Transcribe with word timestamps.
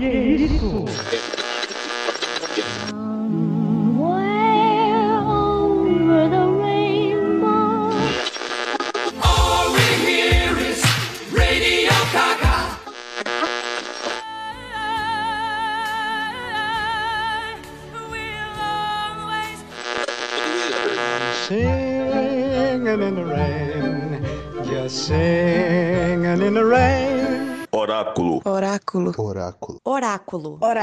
Que 0.00 0.06
isso? 0.06 1.29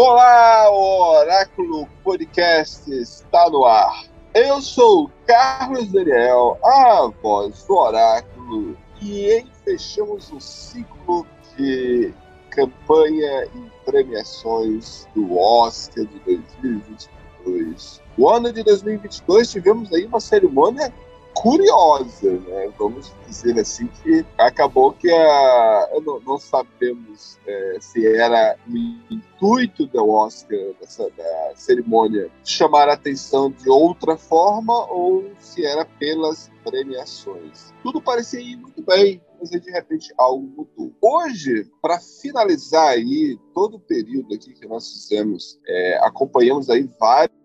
Olá, 0.00 0.70
Oráculo 0.70 1.88
Podcast 2.04 2.88
está 2.88 3.50
no 3.50 3.64
ar. 3.64 4.04
Eu 4.32 4.62
sou 4.62 5.10
Carlos 5.26 5.90
Daniel, 5.90 6.56
a 6.62 7.10
voz 7.20 7.64
do 7.64 7.74
Oráculo, 7.74 8.78
e 9.02 9.44
fechamos 9.64 10.30
o 10.30 10.38
ciclo 10.38 11.26
de 11.56 12.14
campanha 12.48 13.46
e 13.46 13.70
premiações 13.84 15.08
do 15.16 15.36
Oscar 15.36 16.04
de 16.04 16.20
2022. 16.20 18.00
O 18.16 18.28
ano 18.28 18.52
de 18.52 18.62
2022 18.62 19.50
tivemos 19.50 19.92
aí 19.92 20.06
uma 20.06 20.20
cerimônia 20.20 20.94
curiosa, 21.38 22.32
né? 22.32 22.68
Vamos 22.76 23.12
dizer 23.26 23.58
assim 23.60 23.86
que 24.02 24.26
acabou 24.36 24.92
que 24.92 25.10
a, 25.10 25.88
não, 26.04 26.20
não, 26.20 26.38
sabemos 26.38 27.38
é, 27.46 27.76
se 27.80 28.04
era 28.06 28.56
o 28.66 28.76
intuito 29.14 29.86
do 29.86 30.08
Oscar 30.08 30.58
dessa 30.80 31.08
da 31.10 31.52
cerimônia 31.54 32.28
chamar 32.44 32.88
a 32.88 32.94
atenção 32.94 33.52
de 33.52 33.70
outra 33.70 34.16
forma 34.16 34.74
ou 34.90 35.30
se 35.38 35.64
era 35.64 35.84
pelas 35.84 36.50
premiações. 36.64 37.72
Tudo 37.84 38.02
parecia 38.02 38.40
ir 38.40 38.56
muito 38.56 38.82
bem, 38.82 39.22
mas 39.40 39.52
aí, 39.52 39.60
de 39.60 39.70
repente 39.70 40.12
algo 40.18 40.44
mudou. 40.44 40.92
Hoje, 41.00 41.70
para 41.80 42.00
finalizar 42.00 42.88
aí 42.88 43.38
todo 43.54 43.76
o 43.76 43.80
período 43.80 44.34
aqui 44.34 44.52
que 44.54 44.66
nós 44.66 44.92
fizemos, 44.92 45.58
é, 45.66 45.98
acompanhamos 46.02 46.68
aí 46.68 46.88
vários 46.98 47.37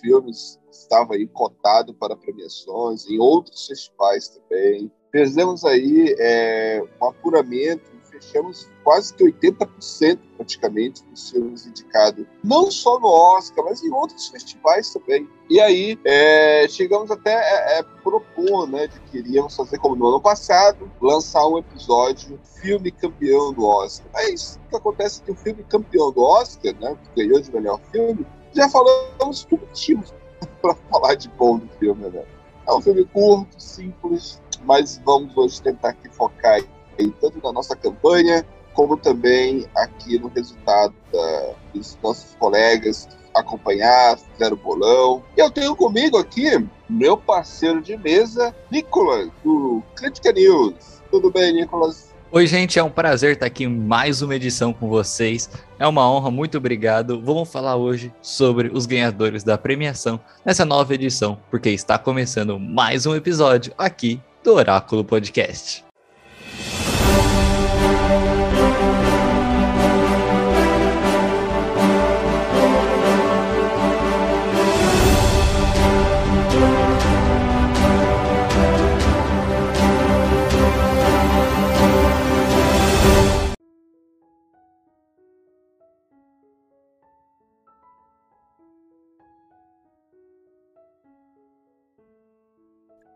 filmes 0.00 0.58
estava 0.70 1.14
aí 1.14 1.26
cotado 1.26 1.92
para 1.94 2.16
premiações, 2.16 3.08
em 3.08 3.18
outros 3.18 3.66
festivais 3.66 4.28
também. 4.28 4.90
Fizemos 5.10 5.64
aí 5.64 6.14
é, 6.18 6.82
um 7.00 7.06
apuramento, 7.06 7.98
fechamos 8.20 8.68
quase 8.82 9.14
que 9.14 9.24
80% 9.24 10.18
praticamente 10.36 11.04
dos 11.04 11.30
filmes 11.30 11.66
indicados, 11.66 12.26
não 12.42 12.70
só 12.70 12.98
no 12.98 13.08
Oscar, 13.08 13.64
mas 13.64 13.82
em 13.82 13.92
outros 13.92 14.28
festivais 14.28 14.92
também. 14.92 15.28
E 15.48 15.60
aí 15.60 15.98
é, 16.04 16.66
chegamos 16.68 17.10
até 17.10 17.34
a 17.34 17.78
é, 17.78 17.82
propor, 18.02 18.68
né, 18.68 18.86
de 18.86 19.00
que 19.00 19.18
iríamos 19.18 19.54
fazer 19.54 19.78
como 19.78 19.96
no 19.96 20.08
ano 20.08 20.20
passado, 20.20 20.90
lançar 21.00 21.46
um 21.46 21.58
episódio 21.58 22.38
filme 22.60 22.90
campeão 22.90 23.52
do 23.52 23.64
Oscar. 23.64 24.08
Mas 24.12 24.58
o 24.66 24.68
que 24.68 24.76
acontece 24.76 25.22
é 25.22 25.24
que 25.24 25.32
o 25.32 25.36
filme 25.36 25.64
campeão 25.64 26.12
do 26.12 26.22
Oscar, 26.22 26.74
né, 26.80 26.96
que 27.14 27.22
ganhou 27.22 27.40
de 27.40 27.52
melhor 27.52 27.80
filme, 27.90 28.26
já 28.54 28.68
falamos 28.68 29.44
que 29.44 29.56
tínhamos 29.72 30.12
para 30.60 30.74
falar 30.90 31.14
de 31.14 31.28
bom 31.30 31.58
do 31.58 31.68
filme, 31.78 32.08
né? 32.08 32.24
É 32.66 32.72
um 32.72 32.80
filme 32.80 33.04
curto, 33.06 33.60
simples, 33.60 34.40
mas 34.64 35.00
vamos 35.04 35.36
hoje 35.36 35.62
tentar 35.62 35.90
aqui 35.90 36.08
focar 36.10 36.60
aí, 36.98 37.10
tanto 37.20 37.40
na 37.42 37.52
nossa 37.52 37.74
campanha, 37.74 38.44
como 38.74 38.96
também 38.96 39.66
aqui 39.74 40.18
no 40.18 40.28
resultado 40.28 40.94
da, 41.12 41.54
dos 41.72 41.98
nossos 42.02 42.34
colegas 42.36 43.08
acompanhar, 43.34 44.18
fizeram 44.18 44.56
bolão. 44.56 45.22
Eu 45.36 45.50
tenho 45.50 45.74
comigo 45.74 46.18
aqui 46.18 46.46
meu 46.88 47.16
parceiro 47.16 47.80
de 47.80 47.96
mesa, 47.96 48.54
Nicolas, 48.70 49.30
do 49.44 49.82
Critica 49.94 50.32
News. 50.32 51.02
Tudo 51.10 51.30
bem, 51.30 51.52
Nicolas? 51.52 52.07
Oi, 52.30 52.46
gente, 52.46 52.78
é 52.78 52.82
um 52.84 52.90
prazer 52.90 53.32
estar 53.32 53.46
aqui 53.46 53.64
em 53.64 53.68
mais 53.68 54.20
uma 54.20 54.36
edição 54.36 54.70
com 54.70 54.86
vocês. 54.86 55.48
É 55.78 55.86
uma 55.86 56.10
honra, 56.10 56.30
muito 56.30 56.58
obrigado. 56.58 57.18
Vamos 57.22 57.50
falar 57.50 57.76
hoje 57.76 58.12
sobre 58.20 58.68
os 58.68 58.84
ganhadores 58.84 59.42
da 59.42 59.56
premiação 59.56 60.20
nessa 60.44 60.62
nova 60.62 60.92
edição, 60.92 61.38
porque 61.50 61.70
está 61.70 61.96
começando 61.96 62.60
mais 62.60 63.06
um 63.06 63.16
episódio 63.16 63.72
aqui 63.78 64.20
do 64.44 64.52
Oráculo 64.52 65.02
Podcast. 65.02 65.87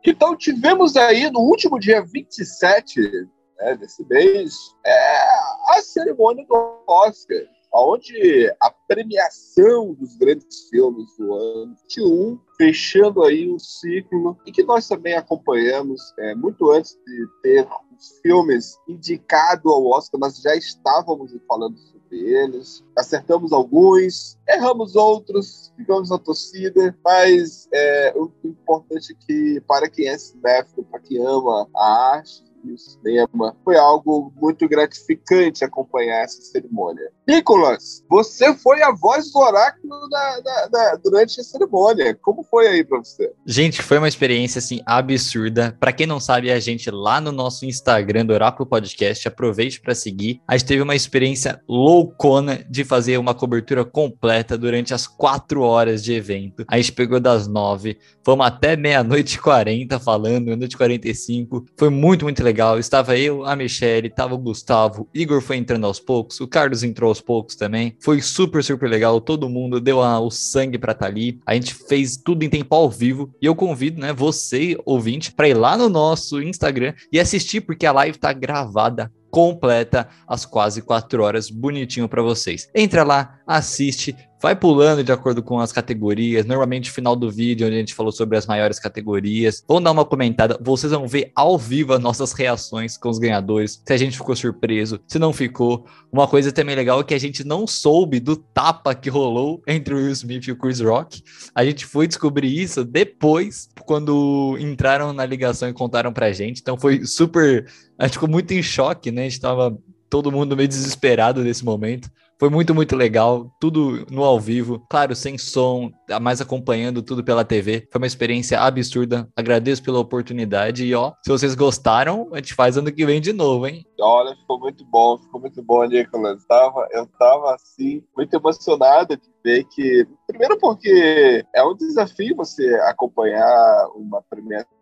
Então, 0.05 0.37
tivemos 0.37 0.97
aí 0.97 1.31
no 1.31 1.41
último 1.41 1.79
dia 1.79 2.03
27 2.03 3.29
né, 3.59 3.77
desse 3.77 4.05
mês 4.09 4.55
é, 4.85 5.29
a 5.69 5.83
cerimônia 5.83 6.45
do 6.47 6.83
Oscar, 6.87 7.39
onde 7.73 8.55
a 8.61 8.71
premiação 8.87 9.95
dos 9.95 10.17
grandes 10.17 10.69
filmes 10.69 11.17
do 11.17 11.33
ano 11.33 11.75
21, 11.85 12.39
fechando 12.59 13.23
aí 13.23 13.51
um 13.51 13.59
ciclo, 13.59 14.37
e 14.45 14.53
que 14.53 14.63
nós 14.63 14.87
também 14.87 15.15
acompanhamos 15.15 16.13
é, 16.19 16.35
muito 16.35 16.71
antes 16.71 16.99
de 17.07 17.27
ter 17.43 17.67
os 17.97 18.21
filmes 18.21 18.77
indicados 18.87 19.73
ao 19.73 19.87
Oscar, 19.87 20.21
nós 20.21 20.39
já 20.39 20.55
estávamos 20.55 21.33
falando 21.49 21.77
sobre 22.13 22.19
eles, 22.19 22.85
acertamos 22.97 23.53
alguns, 23.53 24.39
erramos 24.47 24.95
outros, 24.95 25.73
ficamos 25.77 26.11
na 26.11 26.19
torcida, 26.19 26.97
mas 27.03 27.69
é, 27.73 28.13
o 28.15 28.31
importante 28.45 29.13
é 29.13 29.27
que, 29.27 29.61
para 29.67 29.89
quem 29.89 30.09
é 30.09 30.19
cinéfilo, 30.19 30.85
para 30.85 31.01
quem 31.01 31.25
ama 31.25 31.67
a 31.75 32.13
arte, 32.17 32.45
e 32.65 32.73
o 32.73 32.79
cinema. 32.79 33.57
Foi 33.65 33.77
algo 33.77 34.33
muito 34.37 34.69
gratificante 34.69 35.65
acompanhar 35.65 36.23
essa 36.23 36.41
cerimônia. 36.41 37.11
Nicolas, 37.27 38.05
você 38.11 38.53
foi 38.55 38.83
a 38.83 38.91
voz 38.91 39.31
do 39.31 39.39
oráculo 39.39 40.09
da, 40.09 40.41
da, 40.41 40.67
da, 40.67 40.97
durante 40.97 41.41
a 41.41 41.45
cerimônia. 41.45 42.19
Como 42.21 42.43
foi 42.43 42.67
aí 42.67 42.85
para 42.85 42.99
você? 42.99 43.33
Gente, 43.47 43.81
foi 43.81 43.99
uma 43.99 44.09
experiência 44.09 44.59
assim 44.59 44.81
absurda. 44.85 45.77
Para 45.79 45.93
quem 45.93 46.07
não 46.07 46.19
sabe, 46.19 46.51
a 46.51 46.59
gente 46.59 46.91
lá 46.91 47.21
no 47.21 47.31
nosso 47.31 47.65
Instagram 47.65 48.27
do 48.27 48.33
Oráculo 48.33 48.69
Podcast, 48.69 49.27
aproveite 49.29 49.81
para 49.81 49.95
seguir. 49.95 50.41
A 50.49 50.57
gente 50.57 50.67
teve 50.67 50.83
uma 50.83 50.97
experiência 50.97 51.61
loucona 51.69 52.67
de 52.69 52.85
fazer 52.85 53.19
uma 53.19 53.35
cobertura 53.35 53.85
completa 53.85 54.59
durante 54.59 54.93
as 54.93 55.07
quatro 55.07 55.63
horas 55.63 56.03
de 56.03 56.13
evento. 56.13 56.65
A 56.69 56.77
gente 56.77 56.93
pegou 56.93 57.21
das 57.21 57.47
nove, 57.47 57.99
fomos 58.25 58.47
até 58.47 58.77
meia-noite 58.77 59.37
e 59.37 59.39
quarenta 59.39 60.01
falando, 60.01 60.47
meia-noite 60.47 60.75
e 60.75 60.79
quarenta 60.79 61.09
e 61.09 61.15
cinco. 61.15 61.65
Foi 61.77 61.89
muito, 61.89 62.25
muito 62.25 62.43
legal. 62.43 62.79
Estava 62.79 63.17
eu, 63.17 63.45
a 63.45 63.55
Michelle, 63.55 64.09
estava 64.09 64.35
o 64.35 64.39
Gustavo, 64.39 65.09
Igor 65.15 65.41
foi 65.41 65.57
entrando 65.57 65.87
aos 65.87 66.01
poucos, 66.01 66.41
o 66.41 66.49
Carlos 66.49 66.83
entrou 66.83 67.09
aos 67.09 67.21
poucos 67.23 67.57
também. 67.57 67.97
Foi 68.01 68.21
super, 68.21 68.63
super 68.63 68.89
legal. 68.89 69.21
Todo 69.21 69.49
mundo 69.49 69.81
deu 69.81 70.03
a, 70.03 70.21
o 70.21 70.31
sangue 70.31 70.79
para 70.79 70.93
estar 70.93 71.07
tá 71.07 71.11
ali. 71.11 71.41
A 71.47 71.55
gente 71.55 71.75
fez 71.75 72.17
tudo 72.17 72.43
em 72.43 72.51
tempo 72.51 72.75
ao 72.75 72.91
vivo. 72.91 73.33
E 73.41 73.47
eu 73.47 73.55
convido, 73.55 74.01
né, 74.01 74.13
você, 74.13 74.77
ouvinte, 74.85 75.33
para 75.33 75.49
ir 75.49 75.55
lá 75.55 75.77
no 75.77 75.89
nosso 75.89 76.41
Instagram 76.43 76.95
e 77.13 77.19
assistir, 77.19 77.61
porque 77.61 77.87
a 77.87 77.93
live 77.93 78.19
tá 78.19 78.33
gravada 78.33 79.11
completa 79.33 80.09
as 80.29 80.45
quase 80.45 80.83
quatro 80.83 81.23
horas 81.23 81.49
bonitinho 81.49 82.07
para 82.07 82.21
vocês. 82.23 82.69
Entra 82.75 83.03
lá, 83.03 83.41
assiste, 83.47 84.15
vai 84.43 84.57
pulando 84.57 85.05
de 85.05 85.13
acordo 85.13 85.41
com 85.41 85.61
as 85.61 85.71
categorias. 85.71 86.45
Normalmente, 86.45 86.89
no 86.89 86.95
final 86.95 87.15
do 87.15 87.31
vídeo, 87.31 87.65
onde 87.65 87.77
a 87.77 87.79
gente 87.79 87.95
falou 87.95 88.11
sobre 88.11 88.37
as 88.37 88.45
maiores 88.45 88.81
categorias, 88.81 89.63
vão 89.69 89.81
dar 89.81 89.93
uma 89.93 90.05
comentada. 90.05 90.59
Vocês 90.61 90.93
vão 90.93 91.07
ver 91.07 91.31
ao 91.37 91.57
vivo 91.57 91.93
as 91.93 92.01
nossas 92.01 92.33
reações 92.33 92.99
com 92.99 93.09
os 93.09 93.21
ganhadores. 93.21 93.81
Se 93.87 93.93
a 93.93 93.97
gente 93.97 94.17
ficou 94.17 94.35
surpreso, 94.35 94.99
se 95.07 95.19
não 95.19 95.33
ficou. 95.33 95.87
Uma 96.11 96.27
coisa 96.27 96.51
também 96.51 96.75
legal 96.75 97.01
é 97.01 97.05
que 97.05 97.15
a 97.15 97.19
gente 97.19 97.45
não 97.45 97.67
soube 97.69 98.19
do 98.19 98.37
tapa 98.37 98.95
que 98.95 99.09
rolou 99.09 99.63
entre 99.67 99.95
o 99.95 99.99
Will 99.99 100.11
Smith 100.11 100.49
e 100.49 100.53
o 100.53 100.57
Chris 100.57 100.81
Rock. 100.81 101.23
A 101.55 101.65
gente 101.65 101.87
foi 101.87 102.09
descobrir 102.09 102.53
isso 102.53 102.85
depois, 102.85 103.69
quando 103.87 104.57
entraram 104.59 105.13
na 105.13 105.25
ligação 105.25 105.69
e 105.69 105.73
contaram 105.73 106.13
pra 106.13 106.33
gente. 106.33 106.61
Então 106.61 106.77
foi 106.77 107.05
super. 107.07 107.71
A 107.97 108.07
gente 108.07 108.15
ficou 108.15 108.29
muito 108.29 108.53
em 108.53 108.63
choque, 108.63 109.13
né? 109.13 109.23
A 109.23 109.29
gente 109.29 109.41
tava 109.41 109.79
todo 110.11 110.33
mundo 110.33 110.57
meio 110.57 110.69
desesperado 110.69 111.45
nesse 111.45 111.65
momento. 111.65 112.11
Foi 112.43 112.51
muito, 112.51 112.75
muito 112.75 112.97
legal. 112.97 113.55
Tudo 113.61 114.05
no 114.11 114.25
ao 114.25 114.41
vivo, 114.41 114.85
claro, 114.91 115.15
sem 115.15 115.39
som, 115.39 115.93
mais 116.21 116.41
acompanhando 116.41 117.01
tudo 117.01 117.23
pela 117.23 117.45
TV. 117.45 117.87
Foi 117.89 118.01
uma 118.01 118.07
experiência 118.09 118.59
absurda. 118.61 119.29
Agradeço 119.37 119.81
pela 119.81 120.01
oportunidade. 120.01 120.85
E 120.85 120.93
ó, 120.93 121.13
se 121.23 121.31
vocês 121.31 121.55
gostaram, 121.55 122.29
a 122.33 122.39
gente 122.39 122.53
faz 122.53 122.77
ano 122.77 122.91
que 122.91 123.07
vem 123.07 123.21
de 123.21 123.33
novo, 123.33 123.69
hein? 123.69 123.87
Olha, 124.01 124.35
ficou 124.35 124.59
muito 124.59 124.85
bom, 124.85 125.19
ficou 125.19 125.41
muito 125.41 125.63
bom, 125.63 125.85
Nicolas. 125.85 126.45
Tava, 126.47 126.89
eu 126.91 127.07
tava 127.17 127.55
assim, 127.55 128.03
muito 128.17 128.35
emocionado 128.35 129.17
de 129.17 129.31
ver 129.45 129.63
que. 129.71 130.05
Primeiro, 130.27 130.59
porque 130.59 131.45
é 131.55 131.63
um 131.63 131.77
desafio 131.77 132.35
você 132.35 132.75
acompanhar 132.89 133.87
uma 133.95 134.21
premiação 134.21 134.82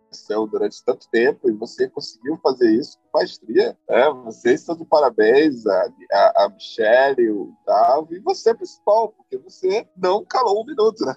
durante 0.51 0.83
tanto 0.83 1.07
tempo 1.09 1.49
e 1.49 1.53
você 1.53 1.87
conseguiu 1.89 2.37
fazer 2.43 2.71
isso 2.73 2.97
com 2.97 3.17
maestria. 3.17 3.77
Né? 3.89 4.09
Vocês 4.25 4.59
estão 4.59 4.75
de 4.75 4.85
parabéns, 4.85 5.65
a, 5.65 5.87
a, 6.11 6.45
a 6.45 6.49
Michelle, 6.49 7.29
o 7.31 7.53
Davi, 7.65 8.15
e 8.15 8.19
você 8.19 8.53
principal, 8.53 9.09
porque 9.09 9.37
você 9.37 9.85
não 9.95 10.25
calou 10.25 10.61
um 10.61 10.65
minuto. 10.65 11.03
Né? 11.05 11.15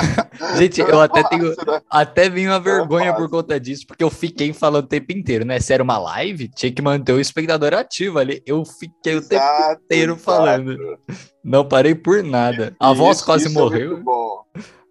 Gente, 0.56 0.80
eu 0.80 1.00
até 1.00 1.22
tenho 1.24 1.48
né? 1.48 1.80
até 1.90 2.28
vim 2.28 2.46
uma 2.46 2.60
vergonha 2.60 3.14
por 3.14 3.28
conta 3.28 3.58
disso, 3.58 3.86
porque 3.86 4.04
eu 4.04 4.10
fiquei 4.10 4.52
falando 4.52 4.84
o 4.84 4.88
tempo 4.88 5.12
inteiro, 5.12 5.44
né? 5.44 5.58
Se 5.58 5.72
era 5.72 5.82
uma 5.82 5.98
live, 5.98 6.48
tinha 6.48 6.72
que 6.72 6.82
manter 6.82 7.12
o 7.12 7.20
espectador 7.20 7.74
ativo 7.74 8.18
ali. 8.18 8.42
Eu 8.46 8.64
fiquei 8.64 9.16
o 9.16 9.26
tempo 9.26 9.44
inteiro 9.84 10.12
exato. 10.12 10.24
falando. 10.24 10.76
Não 11.42 11.66
parei 11.66 11.94
por 11.94 12.22
nada. 12.22 12.74
A 12.78 12.92
voz 12.92 13.22
quase 13.22 13.46
isso 13.46 13.54
morreu. 13.54 13.92
É 13.92 13.94
muito 13.94 14.04
bom 14.04 14.44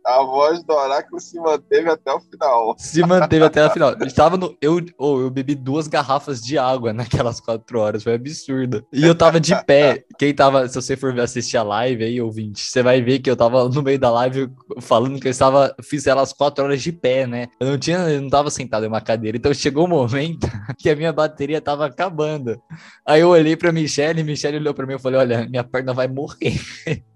a 0.05 0.23
voz 0.23 0.63
do 0.63 0.73
oráculo 0.73 1.19
se 1.19 1.39
manteve 1.39 1.89
até 1.89 2.13
o 2.13 2.19
final. 2.19 2.75
Se 2.77 3.01
manteve 3.01 3.43
até 3.43 3.65
o 3.65 3.69
final. 3.71 3.95
Estava 4.03 4.37
no. 4.37 4.55
Eu, 4.61 4.79
oh, 4.99 5.21
eu 5.21 5.29
bebi 5.31 5.55
duas 5.55 5.87
garrafas 5.87 6.41
de 6.41 6.57
água 6.57 6.93
naquelas 6.93 7.39
quatro 7.39 7.79
horas. 7.79 8.03
Foi 8.03 8.13
absurdo. 8.13 8.85
E 8.93 9.03
eu 9.03 9.15
tava 9.15 9.39
de 9.39 9.55
pé. 9.63 10.03
Quem 10.19 10.33
tava. 10.33 10.67
Se 10.67 10.75
você 10.75 10.95
for 10.95 11.19
assistir 11.19 11.57
a 11.57 11.63
live 11.63 12.03
aí, 12.03 12.21
ouvinte, 12.21 12.61
você 12.61 12.83
vai 12.83 13.01
ver 13.01 13.19
que 13.19 13.29
eu 13.29 13.35
tava 13.35 13.67
no 13.67 13.81
meio 13.81 13.97
da 13.97 14.11
live 14.11 14.51
falando 14.79 15.19
que 15.19 15.27
eu 15.27 15.31
estava. 15.31 15.75
Fiz 15.81 16.05
elas 16.05 16.31
quatro 16.31 16.63
horas 16.63 16.81
de 16.81 16.91
pé, 16.91 17.25
né? 17.25 17.47
Eu 17.59 17.67
não 17.67 17.77
tinha. 17.77 17.97
Eu 17.97 18.21
não 18.21 18.29
tava 18.29 18.51
sentado 18.51 18.85
em 18.85 18.89
uma 18.89 19.01
cadeira. 19.01 19.37
Então 19.37 19.53
chegou 19.53 19.85
um 19.85 19.89
momento 19.89 20.47
que 20.77 20.89
a 20.89 20.95
minha 20.95 21.11
bateria 21.11 21.59
tava 21.59 21.87
acabando. 21.87 22.61
Aí 23.05 23.21
eu 23.21 23.29
olhei 23.29 23.55
pra 23.55 23.71
Michelle, 23.71 24.23
Michelle 24.23 24.57
olhou 24.57 24.73
pra 24.73 24.85
mim 24.85 24.95
e 24.95 24.99
falei: 24.99 25.19
Olha, 25.19 25.47
minha 25.49 25.63
perna 25.63 25.93
vai 25.93 26.07
morrer. 26.07 26.61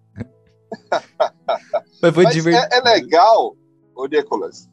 Mas 2.02 2.14
foi 2.14 2.26
divertido. 2.28 2.74
É, 2.74 2.78
é 2.78 2.82
legal, 2.82 3.56
ô 3.96 4.06
Nicolas. 4.06 4.70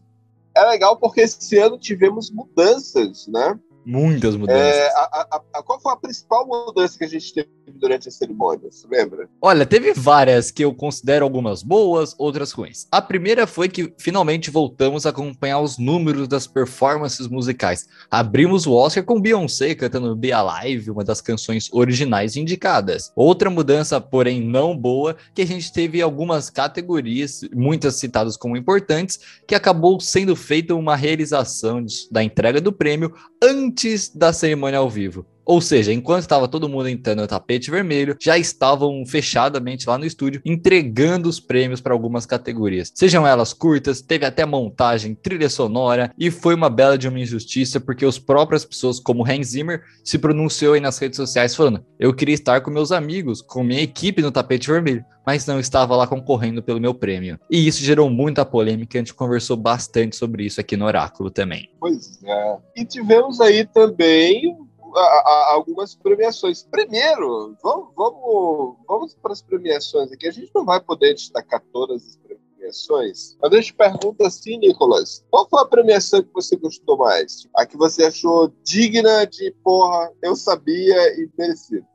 É 0.55 0.65
legal 0.65 0.97
porque 0.97 1.21
esse 1.23 1.59
ano 1.59 1.79
tivemos 1.79 2.31
mudanças, 2.31 3.27
né? 3.27 3.59
Muitas 3.87 4.35
mudanças. 4.35 4.77
É, 4.77 4.89
a, 4.89 5.41
a, 5.55 5.63
qual 5.63 5.81
foi 5.81 5.93
a 5.93 5.97
principal 5.97 6.45
mudança 6.45 6.99
que 6.99 7.05
a 7.05 7.09
gente 7.09 7.33
teve 7.33 7.49
durante 7.77 8.09
a 8.09 8.11
cerimônia? 8.11 8.69
Você 8.69 8.85
lembra? 8.91 9.29
Olha, 9.41 9.65
teve 9.65 9.93
várias 9.93 10.51
que 10.51 10.65
eu 10.65 10.75
considero 10.75 11.25
algumas 11.25 11.63
boas, 11.63 12.13
outras 12.19 12.51
ruins. 12.51 12.89
A 12.91 13.01
primeira 13.01 13.47
foi 13.47 13.69
que 13.69 13.95
finalmente 13.97 14.51
voltamos 14.51 15.07
a 15.07 15.11
acompanhar 15.11 15.61
os 15.61 15.79
números 15.79 16.27
das 16.27 16.49
performances 16.49 17.29
musicais. 17.29 17.87
Abrimos 18.11 18.67
o 18.67 18.73
Oscar 18.73 19.05
com 19.05 19.21
Beyoncé 19.21 19.73
cantando 19.77 20.17
Be 20.17 20.33
Alive, 20.33 20.91
uma 20.91 21.05
das 21.05 21.21
canções 21.21 21.73
originais 21.73 22.35
indicadas. 22.35 23.13
Outra 23.15 23.49
mudança, 23.49 24.01
porém 24.01 24.41
não 24.41 24.77
boa, 24.77 25.17
que 25.33 25.43
a 25.43 25.47
gente 25.47 25.73
teve 25.73 26.03
algumas 26.03 26.51
categorias, 26.51 27.43
muitas 27.55 27.95
citadas 27.95 28.37
como 28.37 28.57
importantes, 28.57 29.21
que 29.47 29.55
acabou 29.55 30.01
sendo 30.01 30.35
feita 30.35 30.75
uma 30.75 30.97
realização 30.97 31.87
da 32.11 32.25
entrega 32.25 32.61
do 32.61 32.73
prêmio 32.73 33.15
antes 33.41 33.76
antes 33.77 34.09
da 34.09 34.33
cerimônia 34.33 34.79
ao 34.79 34.89
vivo. 34.89 35.27
Ou 35.47 35.61
seja, 35.61 35.93
enquanto 35.93 36.23
estava 36.23 36.49
todo 36.49 36.69
mundo 36.69 36.89
entrando 36.89 37.21
no 37.21 37.29
tapete 37.29 37.71
vermelho, 37.71 38.17
já 38.21 38.37
estavam 38.37 39.07
fechadamente 39.07 39.89
lá 39.89 39.97
no 39.97 40.05
estúdio 40.05 40.43
entregando 40.45 41.29
os 41.29 41.39
prêmios 41.39 41.81
para 41.81 41.93
algumas 41.93 42.27
categorias. 42.27 42.91
Sejam 42.93 43.25
elas 43.25 43.53
curtas, 43.53 44.03
teve 44.03 44.27
até 44.27 44.45
montagem, 44.45 45.15
trilha 45.15 45.49
sonora 45.49 46.13
e 46.19 46.33
foi 46.33 46.55
uma 46.55 46.69
bela 46.69 46.99
de 46.99 47.07
uma 47.07 47.21
injustiça 47.21 47.79
porque 47.79 48.05
as 48.05 48.19
próprias 48.19 48.65
pessoas 48.65 48.99
como 48.99 49.25
Hans 49.25 49.49
Zimmer 49.49 49.83
se 50.03 50.19
pronunciou 50.19 50.75
aí 50.75 50.81
nas 50.81 50.99
redes 50.99 51.17
sociais 51.17 51.55
falando: 51.55 51.85
"Eu 51.97 52.13
queria 52.13 52.35
estar 52.35 52.61
com 52.61 52.71
meus 52.71 52.91
amigos, 52.91 53.41
com 53.41 53.63
minha 53.63 53.83
equipe 53.83 54.21
no 54.21 54.33
tapete 54.33 54.69
vermelho, 54.69 55.05
mas 55.25 55.47
não 55.47 55.61
estava 55.61 55.95
lá 55.95 56.09
concorrendo 56.09 56.61
pelo 56.61 56.81
meu 56.81 56.93
prêmio". 56.93 57.39
E 57.49 57.69
isso 57.69 57.85
gerou 57.85 58.11
muita 58.11 58.45
polêmica, 58.45 58.99
a 58.99 59.01
gente 59.01 59.15
conversou 59.15 59.57
bastante 59.57 60.17
sobre 60.17 60.45
isso 60.45 60.61
aqui 60.61 60.77
no 60.77 60.87
Oráculo 60.87 61.31
também. 61.31 61.71
Pois 61.79 62.19
é. 62.25 62.57
E 62.77 62.85
tivemos 62.85 63.41
aí 63.41 63.65
também 63.65 64.66
a, 64.95 65.01
a, 65.01 65.53
algumas 65.55 65.95
premiações. 65.95 66.63
Primeiro, 66.63 67.57
vamos, 67.63 67.89
vamos, 67.97 68.77
vamos 68.87 69.15
para 69.15 69.33
as 69.33 69.43
premiações 69.43 70.13
aqui. 70.13 70.29
A 70.29 70.33
gente 70.33 70.51
não 70.55 70.65
vai 70.65 70.81
poder 70.81 71.15
destacar 71.15 71.63
todas 71.73 72.07
as 72.07 72.17
premiações, 72.17 73.37
mas 73.41 73.53
eu 73.53 73.63
te 73.63 73.75
pergunto 73.75 74.25
assim, 74.25 74.59
Nicolas, 74.59 75.25
qual 75.31 75.49
foi 75.49 75.61
a 75.63 75.67
premiação 75.67 76.23
que 76.23 76.33
você 76.33 76.57
gostou 76.57 76.99
mais? 76.99 77.47
A 77.55 77.65
que 77.65 77.77
você 77.77 78.05
achou 78.05 78.53
digna 78.65 79.25
de, 79.27 79.55
porra, 79.63 80.11
eu 80.23 80.35
sabia 80.35 80.97
e 81.15 81.29
merecido? 81.39 81.87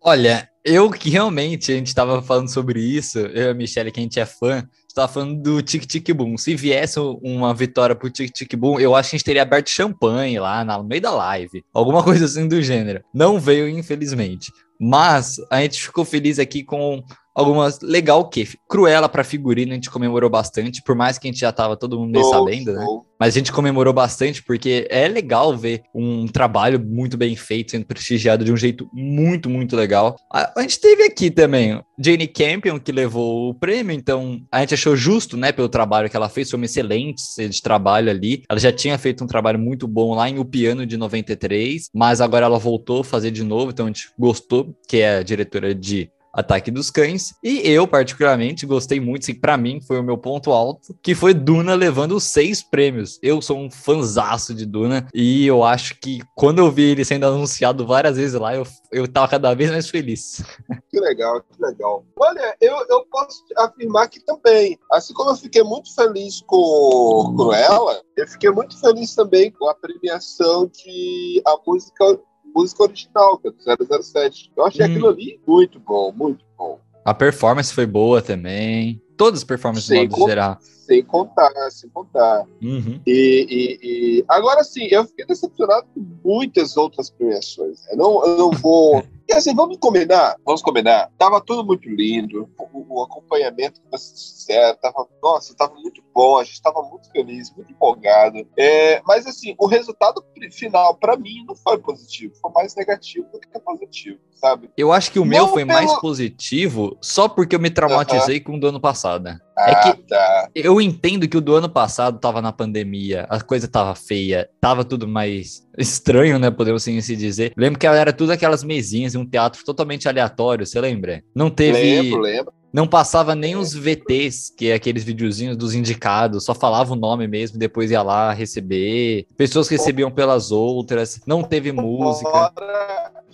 Olha, 0.00 0.48
eu 0.64 0.90
que 0.90 1.10
realmente, 1.10 1.72
a 1.72 1.76
gente 1.76 1.88
estava 1.88 2.22
falando 2.22 2.52
sobre 2.52 2.80
isso, 2.80 3.18
eu 3.18 3.46
e 3.46 3.48
a 3.50 3.54
Michelle, 3.54 3.90
que 3.90 4.00
a 4.00 4.02
gente 4.02 4.20
é 4.20 4.26
fã, 4.26 4.68
estava 4.96 5.12
falando 5.12 5.42
do 5.42 5.60
Tic 5.60 5.84
Tic 5.84 6.10
Boom. 6.14 6.38
Se 6.38 6.56
viesse 6.56 6.98
uma 6.98 7.52
vitória 7.52 7.94
pro 7.94 8.10
Tic 8.10 8.32
Tic 8.32 8.56
Boom, 8.56 8.80
eu 8.80 8.94
acho 8.94 9.10
que 9.10 9.16
a 9.16 9.18
gente 9.18 9.24
teria 9.26 9.42
aberto 9.42 9.68
champanhe 9.68 10.40
lá 10.40 10.64
no 10.64 10.82
meio 10.82 11.02
da 11.02 11.10
live. 11.10 11.62
Alguma 11.72 12.02
coisa 12.02 12.24
assim 12.24 12.48
do 12.48 12.62
gênero. 12.62 13.04
Não 13.12 13.38
veio, 13.38 13.68
infelizmente. 13.68 14.50
Mas 14.80 15.36
a 15.50 15.60
gente 15.60 15.82
ficou 15.82 16.04
feliz 16.04 16.38
aqui 16.38 16.64
com 16.64 17.02
algumas. 17.36 17.80
Legal 17.80 18.20
o 18.20 18.28
quê? 18.28 18.48
Cruela 18.68 19.08
para 19.08 19.22
figurino, 19.22 19.72
a 19.72 19.74
gente 19.74 19.90
comemorou 19.90 20.30
bastante, 20.30 20.82
por 20.82 20.96
mais 20.96 21.18
que 21.18 21.28
a 21.28 21.30
gente 21.30 21.40
já 21.40 21.52
tava 21.52 21.76
todo 21.76 21.98
mundo 21.98 22.10
meio 22.10 22.24
oh, 22.24 22.30
sabendo, 22.30 22.72
né? 22.72 22.84
Mas 23.18 23.34
a 23.34 23.38
gente 23.38 23.52
comemorou 23.52 23.92
bastante 23.92 24.42
porque 24.42 24.86
é 24.90 25.06
legal 25.08 25.56
ver 25.56 25.82
um 25.94 26.26
trabalho 26.26 26.80
muito 26.80 27.16
bem 27.16 27.36
feito 27.36 27.72
sendo 27.72 27.86
prestigiado 27.86 28.44
de 28.44 28.52
um 28.52 28.56
jeito 28.56 28.88
muito, 28.92 29.48
muito 29.48 29.76
legal. 29.76 30.16
A, 30.32 30.52
a 30.58 30.62
gente 30.62 30.80
teve 30.80 31.02
aqui 31.04 31.30
também 31.30 31.80
Jane 31.98 32.26
Campion, 32.26 32.78
que 32.78 32.92
levou 32.92 33.50
o 33.50 33.54
prêmio, 33.54 33.94
então 33.94 34.40
a 34.52 34.60
gente 34.60 34.74
achou 34.74 34.94
justo, 34.96 35.36
né, 35.36 35.52
pelo 35.52 35.68
trabalho 35.68 36.10
que 36.10 36.16
ela 36.16 36.28
fez, 36.28 36.50
foi 36.50 36.58
uma 36.58 36.66
excelente 36.66 37.22
de 37.48 37.62
trabalho 37.62 38.10
ali. 38.10 38.42
Ela 38.48 38.60
já 38.60 38.72
tinha 38.72 38.98
feito 38.98 39.24
um 39.24 39.26
trabalho 39.26 39.58
muito 39.58 39.86
bom 39.88 40.14
lá 40.14 40.28
em 40.28 40.38
O 40.38 40.44
Piano 40.44 40.86
de 40.86 40.96
93, 40.96 41.90
mas 41.94 42.20
agora 42.20 42.46
ela 42.46 42.58
voltou 42.58 43.00
a 43.00 43.04
fazer 43.04 43.30
de 43.30 43.42
novo, 43.42 43.70
então 43.70 43.86
a 43.86 43.88
gente 43.88 44.10
gostou, 44.18 44.74
que 44.88 44.98
é 44.98 45.18
a 45.18 45.22
diretora 45.22 45.74
de 45.74 46.10
Ataque 46.36 46.70
dos 46.70 46.90
Cães. 46.90 47.34
E 47.42 47.68
eu, 47.68 47.88
particularmente, 47.88 48.66
gostei 48.66 49.00
muito, 49.00 49.26
para 49.40 49.56
mim 49.56 49.80
foi 49.80 49.98
o 49.98 50.02
meu 50.02 50.18
ponto 50.18 50.52
alto, 50.52 50.94
que 51.02 51.14
foi 51.14 51.32
Duna 51.32 51.74
levando 51.74 52.20
seis 52.20 52.62
prêmios. 52.62 53.18
Eu 53.22 53.40
sou 53.40 53.58
um 53.58 53.70
fanzaço 53.70 54.54
de 54.54 54.66
Duna 54.66 55.08
e 55.14 55.46
eu 55.46 55.64
acho 55.64 55.98
que 55.98 56.20
quando 56.34 56.58
eu 56.58 56.70
vi 56.70 56.82
ele 56.90 57.04
sendo 57.04 57.26
anunciado 57.26 57.86
várias 57.86 58.16
vezes 58.16 58.38
lá, 58.38 58.54
eu, 58.54 58.64
eu 58.92 59.08
tava 59.08 59.28
cada 59.28 59.54
vez 59.54 59.70
mais 59.70 59.88
feliz. 59.88 60.42
Que 60.88 61.00
legal, 61.00 61.42
que 61.42 61.62
legal. 61.62 62.06
Olha, 62.18 62.56
eu, 62.60 62.74
eu 62.88 63.04
posso 63.10 63.44
afirmar 63.58 64.08
que 64.08 64.24
também, 64.24 64.78
assim 64.90 65.12
como 65.12 65.30
eu 65.30 65.36
fiquei 65.36 65.62
muito 65.62 65.94
feliz 65.94 66.40
com 66.46 67.34
Cruella, 67.36 68.00
eu 68.16 68.26
fiquei 68.26 68.50
muito 68.50 68.78
feliz 68.80 69.14
também 69.14 69.50
com 69.50 69.68
a 69.68 69.74
premiação 69.74 70.66
de 70.66 71.42
a 71.44 71.56
música 71.66 72.18
música 72.56 72.84
original, 72.84 73.38
que 73.38 73.48
é 73.48 73.76
do 73.76 74.02
007. 74.02 74.50
Eu 74.56 74.64
achei 74.64 74.86
hum. 74.86 74.90
aquilo 74.90 75.08
ali 75.08 75.40
muito 75.46 75.78
bom, 75.78 76.12
muito 76.12 76.44
bom. 76.56 76.80
A 77.04 77.12
performance 77.12 77.72
foi 77.72 77.86
boa 77.86 78.22
também. 78.22 79.00
Todas 79.16 79.40
as 79.40 79.44
performances 79.44 79.86
sem 79.86 80.08
modo 80.08 80.26
geral. 80.26 80.58
Sem 80.60 81.04
contar, 81.04 81.52
sem 81.70 81.88
contar. 81.90 82.44
Uhum. 82.62 83.00
E, 83.06 83.46
e, 83.48 83.78
e, 83.82 84.24
agora 84.28 84.62
sim, 84.64 84.88
eu 84.90 85.04
fiquei 85.04 85.26
decepcionado 85.26 85.86
com 85.94 86.00
muitas 86.26 86.76
outras 86.76 87.08
premiações. 87.08 87.86
Eu 87.88 87.96
não, 87.96 88.26
eu 88.26 88.36
não 88.36 88.50
vou. 88.50 89.02
E 89.28 89.34
assim, 89.34 89.56
vamos 89.56 89.78
combinar, 89.78 90.36
vamos 90.44 90.62
combinar. 90.62 91.10
Tava 91.18 91.40
tudo 91.40 91.64
muito 91.64 91.88
lindo, 91.88 92.48
o, 92.56 93.00
o 93.00 93.02
acompanhamento 93.02 93.80
que 93.80 93.90
vocês 93.90 94.36
fizeram, 94.36 94.76
tava, 94.76 95.04
nossa, 95.20 95.52
tava 95.56 95.74
muito 95.74 96.00
bom, 96.14 96.38
a 96.38 96.44
gente 96.44 96.62
tava 96.62 96.80
muito 96.82 97.10
feliz, 97.10 97.52
muito 97.52 97.72
empolgado. 97.72 98.46
É, 98.56 99.02
mas 99.04 99.26
assim, 99.26 99.56
o 99.58 99.66
resultado 99.66 100.24
final, 100.52 100.94
para 100.94 101.16
mim, 101.16 101.44
não 101.44 101.56
foi 101.56 101.76
positivo, 101.76 102.36
foi 102.40 102.52
mais 102.52 102.76
negativo 102.76 103.26
do 103.32 103.40
que 103.40 103.58
positivo, 103.58 104.20
sabe? 104.30 104.70
Eu 104.76 104.92
acho 104.92 105.10
que 105.10 105.18
o 105.18 105.24
não 105.24 105.28
meu 105.28 105.48
foi 105.48 105.66
pelo... 105.66 105.76
mais 105.76 105.92
positivo 105.94 106.96
só 107.00 107.28
porque 107.28 107.56
eu 107.56 107.60
me 107.60 107.68
traumatizei 107.68 108.38
com 108.38 108.54
o 108.54 108.60
do 108.60 108.68
ano 108.68 108.80
passado. 108.80 109.26
É 109.26 109.45
ah, 109.56 109.70
é 109.70 109.74
que 109.92 110.02
tá. 110.02 110.48
eu 110.54 110.80
entendo 110.80 111.26
que 111.26 111.36
o 111.36 111.40
do 111.40 111.54
ano 111.54 111.68
passado 111.68 112.18
tava 112.18 112.42
na 112.42 112.52
pandemia, 112.52 113.26
a 113.28 113.40
coisa 113.40 113.66
tava 113.66 113.94
feia, 113.94 114.48
tava 114.60 114.84
tudo 114.84 115.08
mais 115.08 115.66
estranho, 115.78 116.38
né? 116.38 116.50
Podemos 116.50 116.82
assim 116.82 117.00
se 117.00 117.16
dizer. 117.16 117.52
Lembro 117.56 117.78
que 117.78 117.86
era 117.86 118.12
tudo 118.12 118.32
aquelas 118.32 118.62
mesinhas 118.62 119.14
um 119.14 119.24
teatro 119.24 119.64
totalmente 119.64 120.08
aleatório, 120.08 120.66
você 120.66 120.80
lembra? 120.80 121.22
Não 121.34 121.48
teve. 121.48 121.78
Lembro, 121.78 122.20
lembro. 122.20 122.52
Não 122.76 122.86
passava 122.86 123.34
nem 123.34 123.56
os 123.56 123.72
VTs, 123.72 124.52
que 124.54 124.68
é 124.68 124.74
aqueles 124.74 125.02
videozinhos 125.02 125.56
dos 125.56 125.74
indicados, 125.74 126.44
só 126.44 126.54
falava 126.54 126.92
o 126.92 126.96
nome 126.96 127.26
mesmo, 127.26 127.58
depois 127.58 127.90
ia 127.90 128.02
lá 128.02 128.34
receber. 128.34 129.26
Pessoas 129.34 129.66
recebiam 129.66 130.10
pelas 130.10 130.52
outras, 130.52 131.18
não 131.26 131.42
teve 131.42 131.72
música 131.72 132.52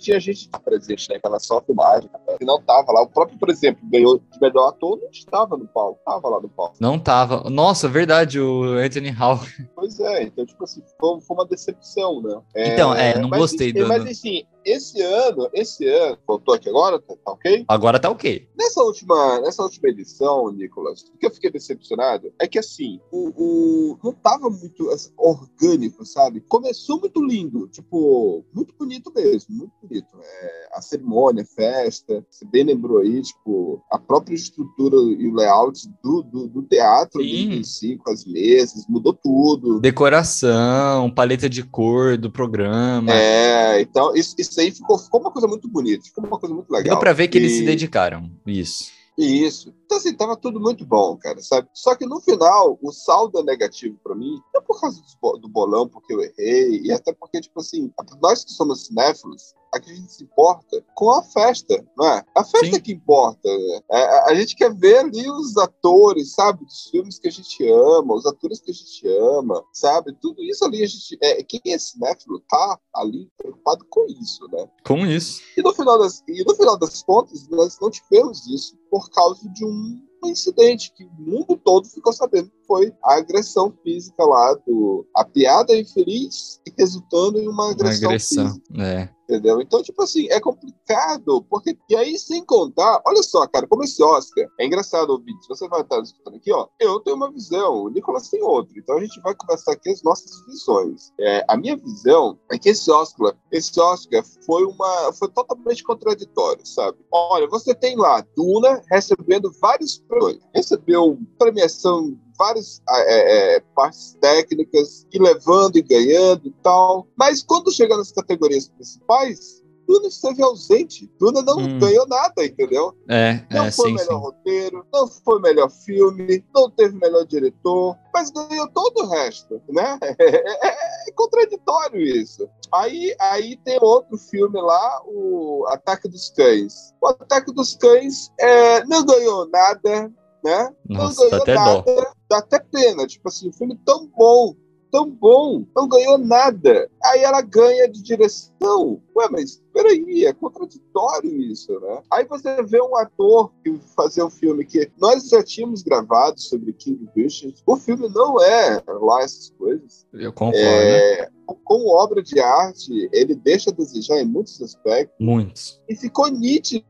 tinha 0.03 0.19
gente 0.19 0.49
presente, 0.63 1.09
né? 1.09 1.15
Aquela 1.15 1.39
só 1.39 1.61
filmagem, 1.61 2.09
que 2.37 2.45
não 2.45 2.61
tava 2.61 2.91
lá. 2.91 3.01
O 3.01 3.07
próprio, 3.07 3.37
por 3.39 3.49
exemplo, 3.49 3.81
ganhou 3.89 4.19
de 4.19 4.39
melhor 4.41 4.69
ator, 4.69 4.99
não 4.99 5.09
estava 5.09 5.57
no 5.57 5.67
palco, 5.67 5.99
tava 6.05 6.29
lá 6.29 6.41
no 6.41 6.49
palco. 6.49 6.75
Não 6.79 6.99
tava. 6.99 7.49
Nossa, 7.49 7.87
verdade, 7.87 8.39
o 8.39 8.63
Anthony 8.77 9.09
Hall. 9.09 9.39
Pois 9.75 9.99
é, 9.99 10.23
então, 10.23 10.45
tipo 10.45 10.63
assim, 10.63 10.81
foi, 10.99 11.21
foi 11.21 11.37
uma 11.37 11.45
decepção, 11.45 12.21
né? 12.21 12.41
É, 12.55 12.73
então, 12.73 12.93
é, 12.93 13.17
não 13.17 13.29
mas, 13.29 13.39
gostei 13.39 13.71
do. 13.71 13.87
Mas 13.87 14.05
assim, 14.05 14.43
esse 14.65 15.01
ano, 15.01 15.49
esse 15.53 15.87
ano, 15.87 16.17
voltou 16.27 16.53
aqui 16.53 16.69
agora, 16.69 16.99
tá, 16.99 17.15
tá, 17.15 17.31
ok? 17.31 17.65
Agora 17.67 17.99
tá 17.99 18.09
ok. 18.09 18.47
Nessa 18.57 18.83
última, 18.83 19.39
nessa 19.41 19.63
última 19.63 19.89
edição, 19.89 20.51
Nicolas, 20.51 21.01
o 21.01 21.17
que 21.17 21.25
eu 21.25 21.31
fiquei 21.31 21.51
decepcionado 21.51 22.31
é 22.39 22.47
que 22.47 22.59
assim, 22.59 22.99
o, 23.11 23.31
o 23.35 23.97
não 24.03 24.13
tava 24.13 24.49
muito 24.49 24.89
assim, 24.89 25.11
orgânico, 25.17 26.05
sabe? 26.05 26.41
Começou 26.41 26.99
muito 26.99 27.23
lindo, 27.23 27.67
tipo, 27.67 28.43
muito 28.53 28.73
bonito 28.77 29.11
mesmo, 29.15 29.55
muito 29.55 29.73
bonito. 29.81 30.17
É, 30.21 30.69
a 30.73 30.81
cerimônia, 30.81 31.43
a 31.43 31.45
festa, 31.45 32.25
você 32.29 32.45
bem 32.45 32.63
lembrou 32.63 32.99
aí, 32.99 33.21
tipo, 33.21 33.83
a 33.91 33.97
própria 33.97 34.35
estrutura 34.35 34.95
e 34.95 35.27
o 35.27 35.33
layout 35.33 35.87
do, 36.03 36.23
do, 36.23 36.47
do 36.47 36.61
teatro 36.63 37.21
em 37.21 37.63
si, 37.63 37.97
com 37.97 38.11
as 38.11 38.25
mesas, 38.25 38.85
mudou 38.87 39.13
tudo. 39.13 39.79
Decoração, 39.79 41.09
paleta 41.11 41.49
de 41.49 41.63
cor 41.63 42.17
do 42.17 42.31
programa. 42.31 43.11
É, 43.11 43.81
então, 43.81 44.15
isso, 44.15 44.35
isso 44.37 44.52
aí 44.61 44.71
ficou, 44.71 44.97
ficou 44.97 45.19
uma 45.19 45.31
coisa 45.31 45.47
muito 45.47 45.67
bonita, 45.67 46.03
ficou 46.03 46.25
uma 46.25 46.39
coisa 46.39 46.53
muito 46.53 46.71
legal. 46.71 46.95
Deu 46.95 46.99
pra 46.99 47.13
ver 47.13 47.27
que 47.27 47.37
e... 47.37 47.41
eles 47.41 47.53
se 47.53 47.63
dedicaram, 47.63 48.29
isso. 48.45 48.91
Isso. 49.17 49.73
Então, 49.85 49.97
assim, 49.97 50.13
tava 50.13 50.35
tudo 50.35 50.59
muito 50.59 50.85
bom, 50.85 51.15
cara, 51.17 51.39
sabe? 51.39 51.67
Só 51.73 51.95
que 51.95 52.05
no 52.05 52.19
final, 52.19 52.79
o 52.81 52.91
saldo 52.91 53.39
é 53.39 53.43
negativo 53.43 53.97
para 54.03 54.15
mim, 54.15 54.41
não 54.53 54.61
por 54.63 54.79
causa 54.81 55.01
do 55.39 55.47
bolão, 55.47 55.87
porque 55.87 56.13
eu 56.13 56.21
errei, 56.21 56.81
e 56.83 56.91
até 56.91 57.13
porque, 57.13 57.39
tipo 57.39 57.59
assim, 57.59 57.91
nós 58.21 58.43
que 58.43 58.51
somos 58.51 58.85
cinéfilos, 58.85 59.53
aqui 59.73 59.91
a 59.91 59.95
gente 59.95 60.13
se 60.13 60.23
importa 60.23 60.83
com 60.93 61.11
a 61.11 61.23
festa, 61.23 61.83
não 61.97 62.05
é? 62.05 62.23
A 62.35 62.43
festa 62.43 62.75
Sim. 62.75 62.81
que 62.81 62.93
importa. 62.93 63.49
Né? 63.49 63.79
É, 63.91 64.31
a 64.31 64.35
gente 64.35 64.55
quer 64.55 64.73
ver 64.73 64.97
ali 64.97 65.29
os 65.29 65.57
atores, 65.57 66.33
sabe? 66.33 66.63
Dos 66.65 66.89
filmes 66.89 67.19
que 67.19 67.27
a 67.27 67.31
gente 67.31 67.67
ama, 67.67 68.13
os 68.13 68.25
atores 68.25 68.61
que 68.61 68.71
a 68.71 68.73
gente 68.73 69.07
ama, 69.07 69.63
sabe? 69.73 70.15
Tudo 70.21 70.41
isso 70.43 70.63
ali 70.63 70.83
a 70.83 70.87
gente. 70.87 71.17
É, 71.21 71.43
quem 71.43 71.61
é 71.67 71.77
cinéfilo 71.77 72.41
tá 72.47 72.79
ali 72.95 73.29
preocupado 73.37 73.85
com 73.89 74.05
isso, 74.21 74.47
né? 74.51 74.67
Com 74.85 75.05
isso. 75.05 75.41
E 75.57 75.61
no 75.61 75.73
final 75.73 75.97
das, 75.97 76.23
e 76.27 76.43
no 76.43 76.55
final 76.55 76.77
das 76.77 77.01
contas, 77.03 77.47
nós 77.49 77.79
não 77.81 77.89
tivemos 77.89 78.45
isso 78.47 78.77
por 78.89 79.09
causa 79.09 79.49
de 79.49 79.65
um 79.65 80.01
um 80.23 80.29
incidente 80.29 80.93
que 80.93 81.03
o 81.03 81.11
mundo 81.11 81.57
todo 81.57 81.87
ficou 81.87 82.13
sabendo 82.13 82.49
que 82.49 82.62
foi 82.67 82.93
a 83.03 83.15
agressão 83.15 83.73
física 83.83 84.23
lá 84.23 84.53
do 84.65 85.05
a 85.15 85.25
piada 85.25 85.75
infeliz 85.75 86.61
resultando 86.77 87.39
em 87.39 87.47
uma 87.47 87.71
agressão, 87.71 88.07
uma 88.07 88.15
agressão 88.15 88.47
física. 88.47 88.81
É. 88.81 89.09
Entendeu? 89.23 89.61
Então, 89.61 89.81
tipo 89.81 90.03
assim, 90.03 90.27
é 90.29 90.39
complicado, 90.39 91.41
porque. 91.49 91.77
E 91.89 91.95
aí, 91.95 92.17
sem 92.19 92.43
contar, 92.43 93.01
olha 93.05 93.23
só, 93.23 93.47
cara, 93.47 93.65
como 93.67 93.83
esse 93.83 94.03
Oscar. 94.03 94.45
É 94.59 94.65
engraçado 94.65 95.11
ouvir. 95.11 95.33
Se 95.41 95.47
você 95.47 95.67
vai 95.67 95.81
estar 95.81 95.99
escutando 96.01 96.35
aqui, 96.35 96.51
ó, 96.51 96.67
eu 96.79 96.99
tenho 96.99 97.15
uma 97.15 97.31
visão, 97.31 97.83
o 97.83 97.89
Nicolas 97.89 98.29
tem 98.29 98.43
outra. 98.43 98.77
Então 98.77 98.97
a 98.97 99.01
gente 99.01 99.19
vai 99.21 99.33
conversar 99.33 99.73
aqui 99.73 99.89
as 99.89 100.03
nossas 100.03 100.45
visões. 100.45 101.11
É, 101.19 101.43
a 101.47 101.55
minha 101.55 101.77
visão 101.77 102.37
é 102.51 102.57
que 102.57 102.69
esse 102.69 102.91
Oscar, 102.91 103.33
esse 103.51 103.79
Oscar 103.79 104.23
foi 104.45 104.65
uma. 104.65 105.13
foi 105.13 105.29
totalmente 105.29 105.83
contraditório, 105.83 106.65
sabe? 106.65 106.97
Olha, 107.11 107.47
você 107.47 107.73
tem 107.73 107.95
lá 107.95 108.25
Duna 108.35 108.81
recebendo 108.91 109.51
vários 109.61 109.97
prêmios. 109.99 110.43
Recebeu 110.53 111.17
premiação 111.39 112.19
várias 112.37 112.81
é, 112.89 113.55
é, 113.55 113.59
partes 113.75 114.17
técnicas 114.21 115.05
e 115.11 115.19
levando 115.19 115.77
e 115.77 115.81
ganhando 115.81 116.47
e 116.47 116.51
tal. 116.63 117.07
Mas 117.17 117.43
quando 117.43 117.71
chega 117.71 117.97
nas 117.97 118.11
categorias 118.11 118.67
principais, 118.67 119.63
Duna 119.87 120.07
esteve 120.07 120.41
ausente. 120.41 121.11
Duna 121.19 121.41
não 121.41 121.57
hum. 121.57 121.79
ganhou 121.79 122.07
nada, 122.07 122.43
entendeu? 122.43 122.95
É, 123.09 123.43
não 123.51 123.65
é, 123.65 123.71
foi 123.71 123.89
sim, 123.89 123.95
melhor 123.95 124.17
sim. 124.17 124.23
roteiro, 124.23 124.85
não 124.93 125.07
foi 125.07 125.39
melhor 125.39 125.69
filme, 125.69 126.43
não 126.53 126.69
teve 126.69 126.95
melhor 126.97 127.25
diretor, 127.25 127.97
mas 128.13 128.31
ganhou 128.31 128.67
todo 128.69 129.03
o 129.03 129.09
resto, 129.09 129.61
né? 129.69 129.99
É, 130.23 130.67
é, 130.67 131.09
é 131.09 131.11
contraditório 131.15 132.01
isso. 132.01 132.47
Aí, 132.73 133.15
aí 133.19 133.57
tem 133.57 133.77
outro 133.81 134.17
filme 134.17 134.59
lá, 134.61 135.01
o 135.05 135.65
Ataque 135.67 136.07
dos 136.07 136.29
Cães. 136.29 136.93
O 137.01 137.07
Ataque 137.07 137.51
dos 137.51 137.75
Cães 137.75 138.31
é, 138.39 138.85
não 138.85 139.05
ganhou 139.05 139.47
nada, 139.49 140.11
né? 140.43 140.73
Nossa, 140.87 141.21
não 141.29 141.29
ganhou 141.29 141.45
nada. 141.55 141.81
Dó 141.81 142.13
dá 142.33 142.37
até 142.39 142.59
pena. 142.59 143.05
Tipo 143.07 143.29
assim, 143.29 143.49
um 143.49 143.53
filme 143.53 143.79
tão 143.85 144.07
bom, 144.07 144.55
tão 144.91 145.09
bom, 145.09 145.65
não 145.75 145.87
ganhou 145.87 146.17
nada. 146.17 146.89
Aí 147.03 147.21
ela 147.21 147.41
ganha 147.41 147.87
de 147.87 148.01
direção. 148.01 149.01
Ué, 149.15 149.27
mas 149.31 149.61
peraí, 149.73 150.25
é 150.25 150.33
contraditório 150.33 151.31
isso, 151.41 151.79
né? 151.79 152.01
Aí 152.11 152.25
você 152.25 152.61
vê 152.63 152.81
um 152.81 152.95
ator 152.95 153.51
que 153.63 153.79
fazer 153.95 154.23
um 154.23 154.29
filme 154.29 154.65
que 154.65 154.91
nós 154.99 155.29
já 155.29 155.43
tínhamos 155.43 155.83
gravado 155.83 156.39
sobre 156.39 156.73
King 156.73 157.07
Richard. 157.15 157.55
O 157.65 157.75
filme 157.75 158.09
não 158.09 158.41
é 158.41 158.83
lá 158.87 159.21
essas 159.21 159.49
coisas. 159.51 160.05
Eu 160.13 160.33
concordo. 160.33 160.57
É, 160.57 161.29
como 161.63 161.89
obra 161.89 162.21
de 162.21 162.39
arte, 162.39 163.09
ele 163.11 163.35
deixa 163.35 163.69
a 163.69 163.73
desejar 163.73 164.19
em 164.19 164.25
muitos 164.25 164.61
aspectos. 164.61 165.15
Muitos. 165.19 165.81
E 165.89 165.95
ficou 165.95 166.27
nítido 166.29 166.85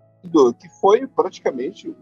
que 0.59 0.69
foi 0.79 1.05
praticamente 1.07 1.89
o 1.89 1.95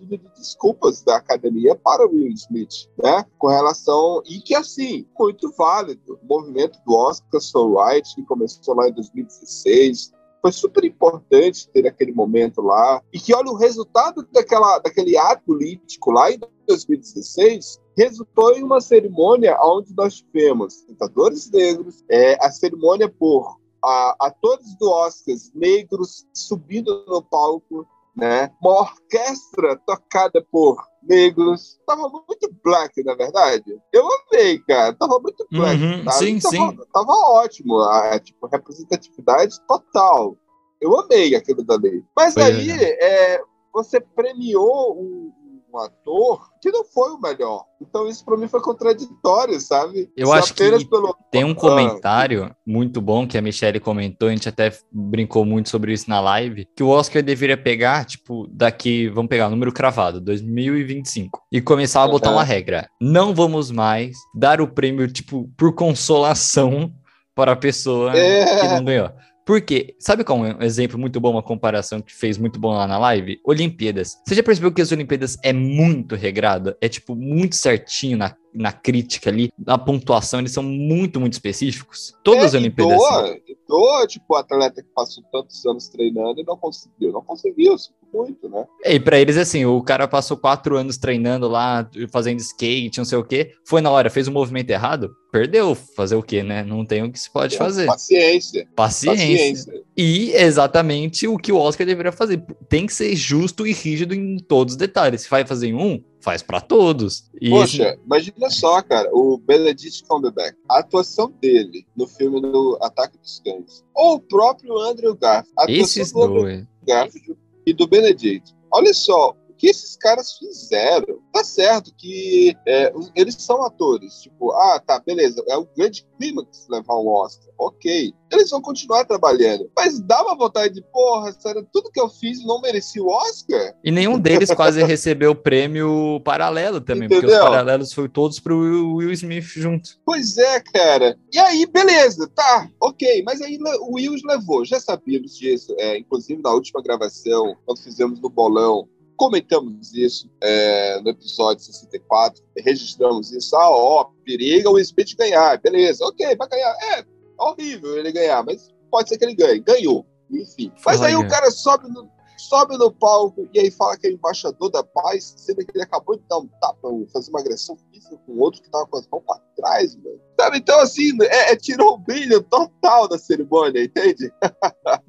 pedido 0.00 0.16
de 0.16 0.34
desculpas 0.34 1.02
da 1.02 1.16
academia 1.16 1.74
para 1.74 2.06
Will 2.06 2.32
Smith, 2.32 2.88
né? 3.02 3.24
Com 3.38 3.48
relação. 3.48 4.22
E 4.26 4.40
que, 4.40 4.54
assim, 4.54 5.06
muito 5.18 5.52
válido. 5.52 6.18
O 6.22 6.26
movimento 6.26 6.78
do 6.86 6.94
Oscar 6.94 7.40
So 7.40 7.76
Right, 7.76 8.14
que 8.14 8.24
começou 8.24 8.74
lá 8.74 8.88
em 8.88 8.92
2016, 8.92 10.12
foi 10.40 10.52
super 10.52 10.84
importante 10.84 11.68
ter 11.68 11.86
aquele 11.86 12.12
momento 12.12 12.62
lá. 12.62 13.02
E 13.12 13.20
que, 13.20 13.34
olha, 13.34 13.50
o 13.50 13.56
resultado 13.56 14.26
daquela, 14.32 14.78
daquele 14.78 15.16
ato 15.16 15.44
político 15.44 16.10
lá 16.10 16.30
em 16.30 16.40
2016 16.66 17.78
resultou 17.96 18.56
em 18.56 18.62
uma 18.62 18.80
cerimônia 18.80 19.58
onde 19.62 19.94
nós 19.94 20.14
tivemos 20.14 20.82
tentadores 20.82 21.50
negros, 21.50 22.02
é, 22.08 22.42
a 22.44 22.50
cerimônia 22.50 23.08
por 23.08 23.58
a, 23.82 24.16
atores 24.20 24.74
do 24.78 24.90
Oscars 24.90 25.50
negros 25.54 26.26
subindo 26.32 27.04
no 27.06 27.22
palco, 27.22 27.86
né? 28.20 28.50
Uma 28.60 28.82
orquestra 28.82 29.76
tocada 29.86 30.46
por 30.52 30.76
negros. 31.02 31.80
Tava 31.86 32.02
muito 32.10 32.54
black, 32.62 33.02
na 33.02 33.14
verdade. 33.14 33.64
Eu 33.90 34.06
amei, 34.06 34.58
cara. 34.58 34.92
Tava 34.92 35.18
muito 35.18 35.46
black. 35.50 35.82
Uhum, 35.82 36.10
sim, 36.10 36.38
tava, 36.38 36.54
sim. 36.54 36.78
Tava 36.92 37.12
ótimo. 37.12 37.80
A, 37.80 38.18
tipo, 38.20 38.46
representatividade 38.46 39.58
total. 39.66 40.36
Eu 40.78 40.98
amei 41.00 41.34
aquilo 41.34 41.64
dali. 41.64 42.04
Mas 42.14 42.34
Foi 42.34 42.42
aí, 42.42 42.70
é, 42.70 43.40
você 43.72 43.98
premiou 43.98 45.00
um, 45.00 45.32
um 45.72 45.78
ator 45.78 46.50
que 46.60 46.70
não 46.70 46.84
foi 46.84 47.10
o 47.10 47.20
melhor. 47.20 47.64
Então 47.80 48.08
isso 48.08 48.24
para 48.24 48.36
mim 48.36 48.48
foi 48.48 48.60
contraditório, 48.60 49.60
sabe? 49.60 50.10
Eu 50.16 50.28
Se 50.28 50.32
acho 50.32 50.54
que 50.54 50.84
pelo... 50.86 51.16
tem 51.30 51.44
um 51.44 51.54
comentário 51.54 52.44
ah. 52.44 52.56
muito 52.66 53.00
bom 53.00 53.26
que 53.26 53.38
a 53.38 53.42
Michelle 53.42 53.80
comentou, 53.80 54.28
a 54.28 54.32
gente 54.32 54.48
até 54.48 54.72
brincou 54.92 55.44
muito 55.44 55.68
sobre 55.70 55.92
isso 55.92 56.08
na 56.08 56.20
live, 56.20 56.66
que 56.76 56.82
o 56.82 56.88
Oscar 56.88 57.22
deveria 57.22 57.56
pegar, 57.56 58.04
tipo, 58.04 58.46
daqui, 58.50 59.08
vamos 59.08 59.28
pegar 59.28 59.46
o 59.46 59.50
número 59.50 59.72
cravado, 59.72 60.20
2025, 60.20 61.40
e 61.50 61.60
começar 61.60 62.02
a 62.02 62.08
botar 62.08 62.30
uhum. 62.30 62.36
uma 62.36 62.44
regra. 62.44 62.88
Não 63.00 63.34
vamos 63.34 63.70
mais 63.70 64.16
dar 64.34 64.60
o 64.60 64.68
prêmio, 64.68 65.10
tipo, 65.10 65.48
por 65.56 65.74
consolação 65.74 66.92
para 67.34 67.52
a 67.52 67.56
pessoa 67.56 68.14
é. 68.14 68.60
que 68.60 68.68
não 68.68 68.84
ganhou. 68.84 69.10
Porque, 69.50 69.96
sabe 69.98 70.22
qual 70.22 70.46
é 70.46 70.54
um 70.54 70.62
exemplo 70.62 70.96
muito 70.96 71.18
bom, 71.18 71.32
uma 71.32 71.42
comparação 71.42 72.00
que 72.00 72.14
fez 72.14 72.38
muito 72.38 72.60
bom 72.60 72.72
lá 72.72 72.86
na 72.86 72.96
live? 72.98 73.40
Olimpíadas. 73.44 74.16
Você 74.24 74.36
já 74.36 74.44
percebeu 74.44 74.72
que 74.72 74.80
as 74.80 74.92
Olimpíadas 74.92 75.36
é 75.42 75.52
muito 75.52 76.14
regrada? 76.14 76.78
É, 76.80 76.88
tipo, 76.88 77.16
muito 77.16 77.56
certinho 77.56 78.16
na 78.16 78.36
na 78.52 78.72
crítica 78.72 79.30
ali, 79.30 79.52
na 79.56 79.78
pontuação, 79.78 80.40
eles 80.40 80.50
são 80.52 80.62
muito, 80.62 81.20
muito 81.20 81.34
específicos. 81.34 82.12
Todas 82.24 82.42
é, 82.42 82.46
as 82.46 82.54
Olimpíadas. 82.54 82.96
Doa, 82.96 83.24
assim. 83.24 83.40
doa, 83.68 84.06
tipo, 84.06 84.24
o 84.28 84.36
atleta 84.36 84.82
que 84.82 84.88
passou 84.92 85.22
tantos 85.30 85.64
anos 85.66 85.88
treinando 85.88 86.40
e 86.40 86.44
não 86.44 86.56
conseguiu. 86.56 87.12
Não 87.12 87.22
conseguiu, 87.22 87.76
muito, 88.12 88.48
né? 88.48 88.64
E 88.84 88.98
pra 88.98 89.18
eles, 89.18 89.36
assim, 89.36 89.64
o 89.64 89.82
cara 89.82 90.06
passou 90.08 90.36
quatro 90.36 90.76
anos 90.76 90.96
treinando 90.96 91.48
lá, 91.48 91.88
fazendo 92.10 92.40
skate, 92.40 92.98
não 92.98 93.04
sei 93.04 93.18
o 93.18 93.24
quê, 93.24 93.52
foi 93.64 93.80
na 93.80 93.90
hora, 93.90 94.10
fez 94.10 94.26
o 94.26 94.30
um 94.30 94.34
movimento 94.34 94.70
errado, 94.70 95.14
perdeu. 95.30 95.74
Fazer 95.74 96.16
o 96.16 96.22
quê, 96.22 96.42
né? 96.42 96.62
Não 96.62 96.84
tem 96.84 97.02
o 97.02 97.10
que 97.10 97.18
se 97.18 97.30
pode 97.30 97.54
é, 97.54 97.58
fazer. 97.58 97.86
Paciência. 97.86 98.68
paciência. 98.74 99.16
Paciência. 99.16 99.82
E 99.96 100.32
exatamente 100.32 101.26
o 101.26 101.36
que 101.36 101.52
o 101.52 101.58
Oscar 101.58 101.86
deveria 101.86 102.12
fazer. 102.12 102.42
Tem 102.68 102.86
que 102.86 102.94
ser 102.94 103.14
justo 103.14 103.66
e 103.66 103.72
rígido 103.72 104.14
em 104.14 104.38
todos 104.38 104.74
os 104.74 104.78
detalhes. 104.78 105.22
Se 105.22 105.30
vai 105.30 105.44
fazer 105.44 105.68
em 105.68 105.74
um, 105.74 106.02
faz 106.20 106.42
para 106.42 106.60
todos. 106.60 107.30
E 107.40 107.50
Poxa, 107.50 107.90
esse... 107.90 108.00
imagina 108.04 108.50
só, 108.50 108.82
cara, 108.82 109.08
o 109.12 109.38
Benedict 109.38 110.04
Cumberbatch, 110.04 110.56
a 110.68 110.78
atuação 110.78 111.32
dele 111.40 111.86
no 111.96 112.06
filme 112.06 112.40
do 112.40 112.78
Ataque 112.80 113.18
dos 113.18 113.40
Cães, 113.44 113.84
ou 113.94 114.16
o 114.16 114.20
próprio 114.20 114.78
Andrew 114.78 115.14
Garfield, 115.16 115.54
a 115.56 115.62
atuação 115.64 115.82
Esses 115.82 116.12
do 116.12 116.26
dois. 116.26 116.66
Garfield 116.86 117.38
e 117.70 117.74
do 117.74 117.86
Benedict. 117.86 118.52
Olha 118.72 118.92
só, 118.92 119.34
que 119.60 119.68
esses 119.68 119.94
caras 119.94 120.38
fizeram. 120.38 121.20
Tá 121.30 121.44
certo 121.44 121.92
que 121.94 122.56
é, 122.66 122.90
eles 123.14 123.36
são 123.38 123.62
atores. 123.62 124.22
Tipo, 124.22 124.52
ah, 124.52 124.82
tá, 124.84 124.98
beleza. 124.98 125.44
É 125.46 125.56
o 125.56 125.68
grande 125.76 126.06
clímax 126.16 126.66
levar 126.70 126.96
um 126.96 127.08
Oscar. 127.08 127.52
Ok. 127.58 128.14
Eles 128.32 128.48
vão 128.48 128.62
continuar 128.62 129.04
trabalhando. 129.04 129.70
Mas 129.76 130.00
dá 130.00 130.22
uma 130.22 130.34
vontade 130.34 130.74
de, 130.74 130.82
porra, 130.90 131.30
sério, 131.32 131.66
tudo 131.70 131.90
que 131.90 132.00
eu 132.00 132.08
fiz 132.08 132.42
não 132.42 132.62
merecia 132.62 133.02
o 133.02 133.08
Oscar? 133.08 133.74
E 133.84 133.90
nenhum 133.90 134.18
deles 134.18 134.50
quase 134.54 134.80
recebeu 134.82 135.32
o 135.32 135.36
prêmio 135.36 136.22
paralelo 136.24 136.80
também, 136.80 137.04
Entendeu? 137.04 137.28
porque 137.28 137.34
os 137.34 137.42
paralelos 137.42 137.92
foram 137.92 138.08
todos 138.08 138.40
pro 138.40 138.96
Will 138.96 139.12
Smith 139.12 139.44
junto. 139.44 139.90
Pois 140.06 140.38
é, 140.38 140.60
cara. 140.60 141.18
E 141.30 141.38
aí, 141.38 141.66
beleza, 141.66 142.26
tá, 142.34 142.66
ok. 142.80 143.22
Mas 143.26 143.42
aí 143.42 143.58
o 143.80 143.96
Will 143.96 144.14
levou. 144.24 144.64
Já 144.64 144.80
sabíamos 144.80 145.36
disso. 145.36 145.74
É, 145.78 145.98
inclusive 145.98 146.40
na 146.42 146.50
última 146.50 146.82
gravação, 146.82 147.54
quando 147.66 147.82
fizemos 147.82 148.20
no 148.22 148.30
bolão, 148.30 148.88
comentamos 149.20 149.92
isso 149.92 150.30
é, 150.40 150.98
no 151.02 151.10
episódio 151.10 151.62
64, 151.62 152.42
registramos 152.56 153.30
isso. 153.30 153.54
Ah, 153.54 153.68
ó, 153.68 154.04
periga 154.24 154.70
o 154.70 154.78
Smith 154.78 155.14
ganhar. 155.14 155.60
Beleza, 155.60 156.06
ok, 156.06 156.34
vai 156.36 156.48
ganhar. 156.48 156.74
É, 156.94 157.04
horrível 157.38 157.98
ele 157.98 158.12
ganhar, 158.12 158.42
mas 158.42 158.72
pode 158.90 159.10
ser 159.10 159.18
que 159.18 159.26
ele 159.26 159.34
ganhe. 159.34 159.60
Ganhou, 159.60 160.06
enfim. 160.30 160.72
Mas 160.86 161.02
aí 161.02 161.14
o 161.14 161.28
cara 161.28 161.50
sobe 161.50 161.86
no, 161.90 162.10
sobe 162.38 162.78
no 162.78 162.90
palco 162.90 163.46
e 163.52 163.60
aí 163.60 163.70
fala 163.70 163.94
que 163.98 164.06
é 164.06 164.10
embaixador 164.10 164.70
da 164.70 164.82
paz, 164.82 165.34
sendo 165.36 165.66
que 165.66 165.72
ele 165.74 165.84
acabou 165.84 166.16
de 166.16 166.22
dar 166.26 166.38
um 166.38 166.48
tapa, 166.58 166.88
fazer 167.12 167.28
uma 167.28 167.40
agressão 167.40 167.76
física 167.92 168.16
com 168.24 168.38
outro 168.38 168.62
que 168.62 168.70
tava 168.70 168.86
com 168.86 168.96
as 168.96 169.06
mãos 169.06 169.22
pra 169.26 169.36
trás, 169.54 169.96
mano. 169.96 170.18
Sabe? 170.40 170.56
Então, 170.56 170.80
assim, 170.80 171.10
é, 171.20 171.52
é, 171.52 171.56
tirou 171.56 171.92
o 171.92 171.98
brilho 171.98 172.42
total 172.42 173.06
da 173.06 173.18
cerimônia, 173.18 173.84
entende? 173.84 174.32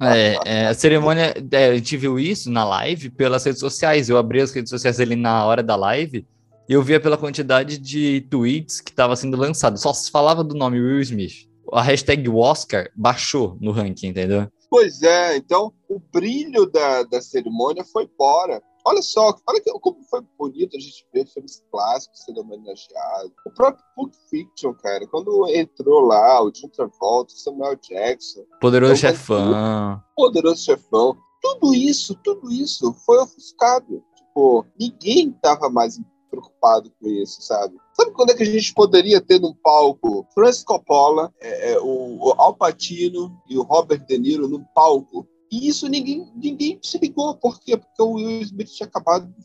é, 0.03 0.37
é, 0.43 0.67
a 0.67 0.73
cerimônia, 0.73 1.33
é, 1.53 1.67
a 1.69 1.75
gente 1.75 1.95
viu 1.95 2.19
isso 2.19 2.51
na 2.51 2.65
live 2.65 3.09
pelas 3.09 3.45
redes 3.45 3.61
sociais. 3.61 4.09
Eu 4.09 4.17
abri 4.17 4.41
as 4.41 4.51
redes 4.51 4.69
sociais 4.69 4.99
ali 4.99 5.15
na 5.15 5.45
hora 5.45 5.63
da 5.63 5.77
live 5.77 6.27
e 6.67 6.73
eu 6.73 6.83
via 6.83 6.99
pela 6.99 7.17
quantidade 7.17 7.77
de 7.77 8.27
tweets 8.29 8.81
que 8.81 8.91
estava 8.91 9.15
sendo 9.15 9.37
lançado. 9.37 9.79
Só 9.79 9.93
se 9.93 10.11
falava 10.11 10.43
do 10.43 10.53
nome 10.53 10.81
Will 10.81 10.99
Smith. 10.99 11.47
A 11.71 11.81
hashtag 11.81 12.27
Oscar 12.27 12.89
baixou 12.93 13.57
no 13.61 13.71
ranking, 13.71 14.07
entendeu? 14.07 14.49
Pois 14.69 15.01
é, 15.01 15.37
então 15.37 15.71
o 15.87 15.97
brilho 15.97 16.65
da, 16.65 17.03
da 17.03 17.21
cerimônia 17.21 17.85
foi 17.85 18.03
embora. 18.03 18.61
Olha 18.85 19.01
só, 19.01 19.35
olha 19.47 19.61
como 19.79 20.03
foi 20.09 20.21
bonito 20.37 20.75
a 20.75 20.79
gente 20.79 21.05
ver 21.13 21.27
filmes 21.27 21.63
clássicos 21.71 22.23
sendo 22.23 22.41
homenageados. 22.41 23.31
O 23.45 23.51
próprio 23.51 23.83
Pulp 23.95 24.13
Fiction, 24.29 24.73
cara, 24.73 25.05
quando 25.07 25.47
entrou 25.49 26.01
lá 26.01 26.41
o 26.41 26.51
John 26.51 26.69
Travolta, 26.69 27.33
Samuel 27.35 27.75
Jackson. 27.75 28.43
Poderoso 28.59 28.95
Chefão. 28.95 30.01
Poderoso 30.15 30.63
Chefão. 30.63 31.17
Tudo 31.41 31.73
isso, 31.73 32.15
tudo 32.23 32.51
isso 32.51 32.93
foi 33.05 33.19
ofuscado. 33.19 34.03
Tipo, 34.15 34.65
ninguém 34.79 35.31
tava 35.41 35.69
mais 35.69 35.99
preocupado 36.31 36.91
com 36.99 37.09
isso, 37.09 37.41
sabe? 37.41 37.75
Sabe 37.93 38.11
quando 38.11 38.31
é 38.31 38.33
que 38.33 38.43
a 38.43 38.45
gente 38.45 38.73
poderia 38.73 39.19
ter 39.19 39.39
num 39.39 39.53
palco 39.53 40.25
Francis 40.33 40.63
Coppola, 40.63 41.31
é, 41.41 41.73
é, 41.73 41.79
o, 41.81 42.33
Al 42.37 42.55
Pacino 42.55 43.37
e 43.49 43.57
o 43.57 43.63
Robert 43.63 44.05
De 44.05 44.17
Niro 44.17 44.47
num 44.47 44.63
palco? 44.73 45.27
E 45.51 45.67
isso 45.67 45.87
ninguém, 45.87 46.31
ninguém 46.35 46.79
se 46.81 46.97
ligou. 46.97 47.35
Por 47.35 47.59
quê? 47.59 47.75
Porque 47.75 48.01
o 48.01 48.13
Will 48.13 48.41
Smith 48.41 48.69
tinha 48.69 48.87
acabado 48.87 49.27
de 49.27 49.43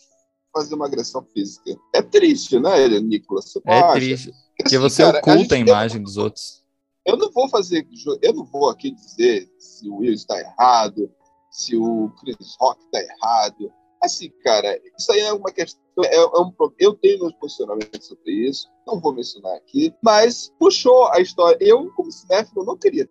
fazer 0.53 0.75
uma 0.75 0.87
agressão 0.87 1.23
física. 1.35 1.77
É 1.93 2.01
triste, 2.01 2.59
né, 2.61 2.89
Nicolas? 3.01 3.53
Você 3.53 3.61
é 3.67 3.81
acha? 3.81 3.93
triste. 3.95 4.33
Porque 4.57 4.77
assim, 4.77 4.79
você 4.79 5.03
cara, 5.03 5.19
oculta 5.19 5.55
a, 5.55 5.59
a 5.59 5.61
imagem 5.61 6.03
dos 6.03 6.17
outros. 6.17 6.65
Eu 7.05 7.17
não 7.17 7.31
vou 7.31 7.49
fazer, 7.49 7.87
eu 8.23 8.33
não 8.33 8.45
vou 8.45 8.69
aqui 8.69 8.91
dizer 8.91 9.49
se 9.59 9.89
o 9.89 9.97
Will 9.99 10.13
está 10.13 10.39
errado, 10.41 11.11
se 11.51 11.77
o 11.77 12.11
Chris 12.21 12.57
Rock 12.59 12.83
está 12.85 13.01
errado. 13.01 13.73
Assim, 14.07 14.31
cara, 14.43 14.79
isso 14.99 15.13
aí 15.13 15.21
é 15.21 15.33
uma 15.33 15.51
questão. 15.53 15.81
É, 16.05 16.17
é 16.17 16.27
um, 16.27 16.53
eu 16.79 16.95
tenho 16.95 17.21
meus 17.21 17.33
posicionamentos 17.35 18.07
sobre 18.07 18.33
isso, 18.49 18.67
não 18.87 19.01
vou 19.01 19.15
mencionar 19.15 19.57
aqui, 19.57 19.93
mas 20.03 20.53
puxou 20.59 21.09
a 21.09 21.21
história. 21.21 21.57
Eu, 21.61 21.91
como 21.97 22.11
cinéfilo, 22.13 22.65
não 22.65 22.77
queria. 22.77 23.09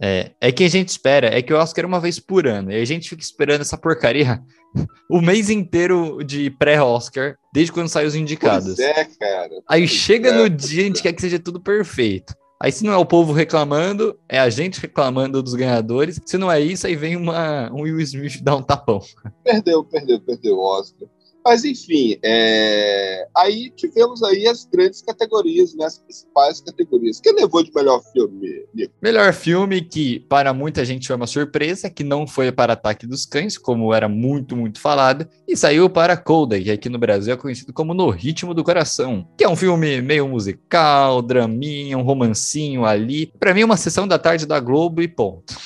é, 0.00 0.32
é 0.40 0.52
que 0.52 0.64
a 0.64 0.68
gente 0.68 0.88
espera, 0.88 1.26
é 1.26 1.42
que 1.42 1.52
o 1.52 1.58
Oscar 1.58 1.84
é 1.84 1.88
uma 1.88 2.00
vez 2.00 2.18
por 2.18 2.46
ano, 2.46 2.72
e 2.72 2.80
a 2.80 2.84
gente 2.84 3.08
fica 3.08 3.22
esperando 3.22 3.60
essa 3.60 3.76
porcaria 3.76 4.42
o 5.10 5.20
mês 5.20 5.50
inteiro 5.50 6.22
de 6.24 6.50
pré-Oscar, 6.50 7.36
desde 7.52 7.72
quando 7.72 7.88
saem 7.88 8.06
os 8.06 8.14
indicados. 8.14 8.76
Pois 8.76 8.80
é, 8.80 9.04
cara. 9.04 9.62
Aí 9.68 9.86
chega 9.86 10.30
é, 10.30 10.32
no 10.32 10.48
dia, 10.48 10.82
a 10.82 10.86
gente 10.86 11.02
quer 11.02 11.12
que 11.12 11.20
seja 11.20 11.38
tudo 11.38 11.60
perfeito. 11.60 12.34
Aí, 12.62 12.70
se 12.70 12.84
não 12.84 12.92
é 12.92 12.96
o 12.98 13.06
povo 13.06 13.32
reclamando, 13.32 14.18
é 14.28 14.38
a 14.38 14.50
gente 14.50 14.78
reclamando 14.80 15.42
dos 15.42 15.54
ganhadores. 15.54 16.20
Se 16.26 16.36
não 16.36 16.52
é 16.52 16.60
isso, 16.60 16.86
aí 16.86 16.94
vem 16.94 17.16
uma, 17.16 17.72
um 17.72 17.82
Will 17.82 17.98
Smith 18.00 18.42
dar 18.42 18.56
um 18.56 18.62
tapão. 18.62 19.00
Perdeu, 19.42 19.82
perdeu, 19.82 20.20
perdeu 20.20 20.58
o 20.58 20.62
Oscar. 20.62 21.08
Mas 21.44 21.64
enfim, 21.64 22.18
é... 22.22 23.26
aí 23.36 23.70
tivemos 23.70 24.22
aí 24.22 24.46
as 24.46 24.64
grandes 24.64 25.00
categorias, 25.02 25.74
né? 25.74 25.86
as 25.86 25.98
principais 25.98 26.60
categorias. 26.60 27.20
Quem 27.20 27.34
levou 27.34 27.62
de 27.62 27.72
melhor 27.74 28.02
filme, 28.12 28.66
Nico? 28.74 28.92
Melhor 29.02 29.32
filme 29.32 29.80
que 29.80 30.20
para 30.20 30.52
muita 30.52 30.84
gente 30.84 31.06
foi 31.06 31.16
uma 31.16 31.26
surpresa, 31.26 31.88
que 31.88 32.04
não 32.04 32.26
foi 32.26 32.52
para 32.52 32.74
Ataque 32.74 33.06
dos 33.06 33.24
Cães, 33.24 33.56
como 33.56 33.94
era 33.94 34.08
muito, 34.08 34.56
muito 34.56 34.80
falado, 34.80 35.26
e 35.48 35.56
saiu 35.56 35.88
para 35.88 36.16
Coda, 36.16 36.60
que 36.60 36.70
aqui 36.70 36.88
no 36.88 36.98
Brasil 36.98 37.32
é 37.32 37.36
conhecido 37.36 37.72
como 37.72 37.94
No 37.94 38.10
Ritmo 38.10 38.54
do 38.54 38.62
Coração, 38.62 39.26
que 39.36 39.44
é 39.44 39.48
um 39.48 39.56
filme 39.56 40.02
meio 40.02 40.28
musical, 40.28 41.22
draminha, 41.22 41.96
um 41.96 42.02
romancinho 42.02 42.84
ali. 42.84 43.32
Para 43.38 43.54
mim, 43.54 43.64
uma 43.64 43.76
sessão 43.76 44.06
da 44.06 44.18
tarde 44.18 44.46
da 44.46 44.60
Globo 44.60 45.00
e 45.02 45.08
ponto. 45.08 45.56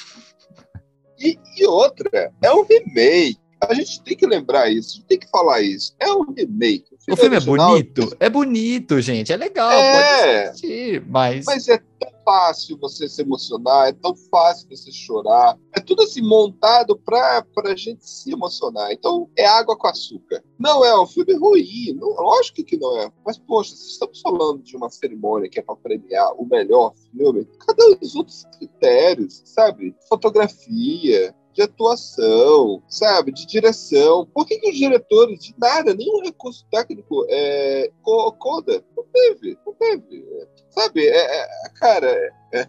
E, 1.19 1.39
e 1.57 1.67
outra, 1.67 2.33
é 2.43 2.53
um 2.53 2.65
remake 2.65 3.44
a 3.69 3.75
gente 3.75 4.03
tem 4.03 4.17
que 4.17 4.27
lembrar 4.27 4.71
isso, 4.71 5.03
tem 5.07 5.19
que 5.19 5.29
falar 5.29 5.61
isso. 5.61 5.95
É 5.99 6.13
um 6.13 6.33
remake. 6.33 6.95
O 6.95 6.99
filme, 6.99 7.13
o 7.13 7.17
filme 7.17 7.37
é 7.37 7.41
bonito? 7.41 8.17
É 8.21 8.31
bonito, 8.31 9.01
gente. 9.01 9.33
É 9.33 9.37
legal, 9.37 9.71
é, 9.71 9.93
pode 9.93 10.49
assistir, 10.49 11.05
mas... 11.07 11.45
Mas 11.47 11.69
é 11.69 11.79
tão 11.79 12.15
fácil 12.25 12.79
você 12.79 13.09
se 13.09 13.21
emocionar, 13.21 13.89
é 13.89 13.93
tão 13.93 14.15
fácil 14.31 14.69
você 14.69 14.91
chorar. 14.91 15.59
É 15.77 15.81
tudo 15.81 16.03
assim 16.03 16.23
montado 16.23 16.97
pra, 16.97 17.45
pra 17.55 17.77
gente 17.77 18.09
se 18.09 18.33
emocionar. 18.33 18.93
Então, 18.93 19.29
é 19.37 19.47
água 19.47 19.77
com 19.77 19.87
açúcar. 19.87 20.43
Não 20.59 20.85
é 20.85 20.99
um 20.99 21.07
filme 21.07 21.35
ruim, 21.35 21.95
não, 21.95 22.09
lógico 22.09 22.65
que 22.65 22.77
não 22.77 22.99
é. 23.01 23.11
Mas, 23.25 23.39
poxa, 23.39 23.75
se 23.77 23.91
estamos 23.91 24.21
falando 24.21 24.63
de 24.63 24.77
uma 24.77 24.89
cerimônia 24.89 25.49
que 25.51 25.59
é 25.59 25.63
para 25.63 25.77
premiar 25.77 26.33
o 26.39 26.47
melhor 26.47 26.95
filme, 27.13 27.47
cadê 27.67 27.99
os 28.01 28.15
outros 28.15 28.45
critérios, 28.57 29.43
sabe? 29.45 29.95
Fotografia, 30.09 31.35
de 31.55 31.63
atuação, 31.63 32.83
sabe, 32.89 33.33
de 33.33 33.47
direção. 33.47 34.29
Por 34.35 34.45
que, 34.47 34.59
que 34.59 34.71
os 34.71 34.77
diretores 34.77 35.39
de 35.39 35.55
nada, 35.59 35.95
nenhum 35.95 36.23
recurso 36.23 36.67
técnico 36.71 37.25
é, 37.31 37.91
coda? 38.03 38.85
Não 38.97 39.05
teve, 39.13 39.57
não 39.65 39.73
teve. 39.75 40.25
Sabe, 40.71 41.07
é, 41.07 41.43
é 41.43 41.69
cara. 41.79 42.09
É... 42.53 42.69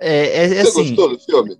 É, 0.00 0.44
é, 0.44 0.48
Você 0.48 0.60
assim, 0.60 0.94
gostou 0.94 1.08
do 1.08 1.18
filme? 1.18 1.58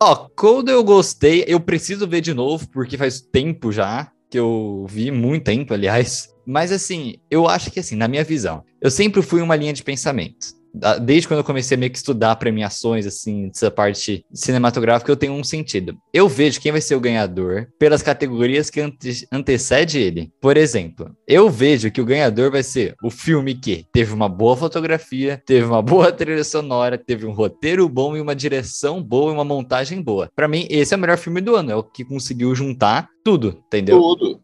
Ó, 0.00 0.28
Coda 0.34 0.72
eu 0.72 0.82
gostei. 0.82 1.44
Eu 1.46 1.60
preciso 1.60 2.08
ver 2.08 2.20
de 2.20 2.32
novo, 2.32 2.68
porque 2.70 2.96
faz 2.96 3.20
tempo 3.20 3.70
já 3.70 4.10
que 4.30 4.38
eu 4.38 4.86
vi, 4.88 5.10
muito 5.10 5.44
tempo, 5.44 5.74
aliás. 5.74 6.34
Mas 6.46 6.72
assim, 6.72 7.16
eu 7.30 7.46
acho 7.46 7.70
que 7.70 7.80
assim, 7.80 7.96
na 7.96 8.08
minha 8.08 8.24
visão, 8.24 8.64
eu 8.80 8.90
sempre 8.90 9.20
fui 9.20 9.42
uma 9.42 9.54
linha 9.54 9.74
de 9.74 9.82
pensamento 9.82 10.61
desde 11.00 11.28
quando 11.28 11.38
eu 11.38 11.44
comecei 11.44 11.76
a 11.76 11.78
meio 11.78 11.92
que 11.92 11.98
estudar 11.98 12.36
premiações, 12.36 13.06
assim, 13.06 13.48
dessa 13.48 13.70
parte 13.70 14.24
cinematográfica, 14.32 15.10
eu 15.10 15.16
tenho 15.16 15.32
um 15.32 15.44
sentido. 15.44 15.96
Eu 16.12 16.28
vejo 16.28 16.60
quem 16.60 16.72
vai 16.72 16.80
ser 16.80 16.94
o 16.94 17.00
ganhador 17.00 17.68
pelas 17.78 18.02
categorias 18.02 18.70
que 18.70 18.80
ante 18.80 19.26
antecede 19.30 19.98
ele. 19.98 20.32
Por 20.40 20.56
exemplo, 20.56 21.14
eu 21.26 21.50
vejo 21.50 21.90
que 21.90 22.00
o 22.00 22.04
ganhador 22.04 22.50
vai 22.50 22.62
ser 22.62 22.94
o 23.02 23.10
filme 23.10 23.54
que 23.54 23.86
teve 23.92 24.12
uma 24.12 24.28
boa 24.28 24.56
fotografia, 24.56 25.42
teve 25.44 25.66
uma 25.66 25.82
boa 25.82 26.10
trilha 26.12 26.44
sonora, 26.44 26.96
teve 26.96 27.26
um 27.26 27.32
roteiro 27.32 27.88
bom 27.88 28.16
e 28.16 28.20
uma 28.20 28.34
direção 28.34 29.02
boa 29.02 29.30
e 29.30 29.34
uma 29.34 29.44
montagem 29.44 30.00
boa. 30.00 30.30
Para 30.34 30.48
mim, 30.48 30.66
esse 30.70 30.94
é 30.94 30.96
o 30.96 31.00
melhor 31.00 31.18
filme 31.18 31.40
do 31.40 31.56
ano, 31.56 31.70
é 31.70 31.76
o 31.76 31.82
que 31.82 32.04
conseguiu 32.04 32.54
juntar 32.54 33.08
tudo, 33.24 33.62
entendeu? 33.66 34.00
Tudo. 34.00 34.40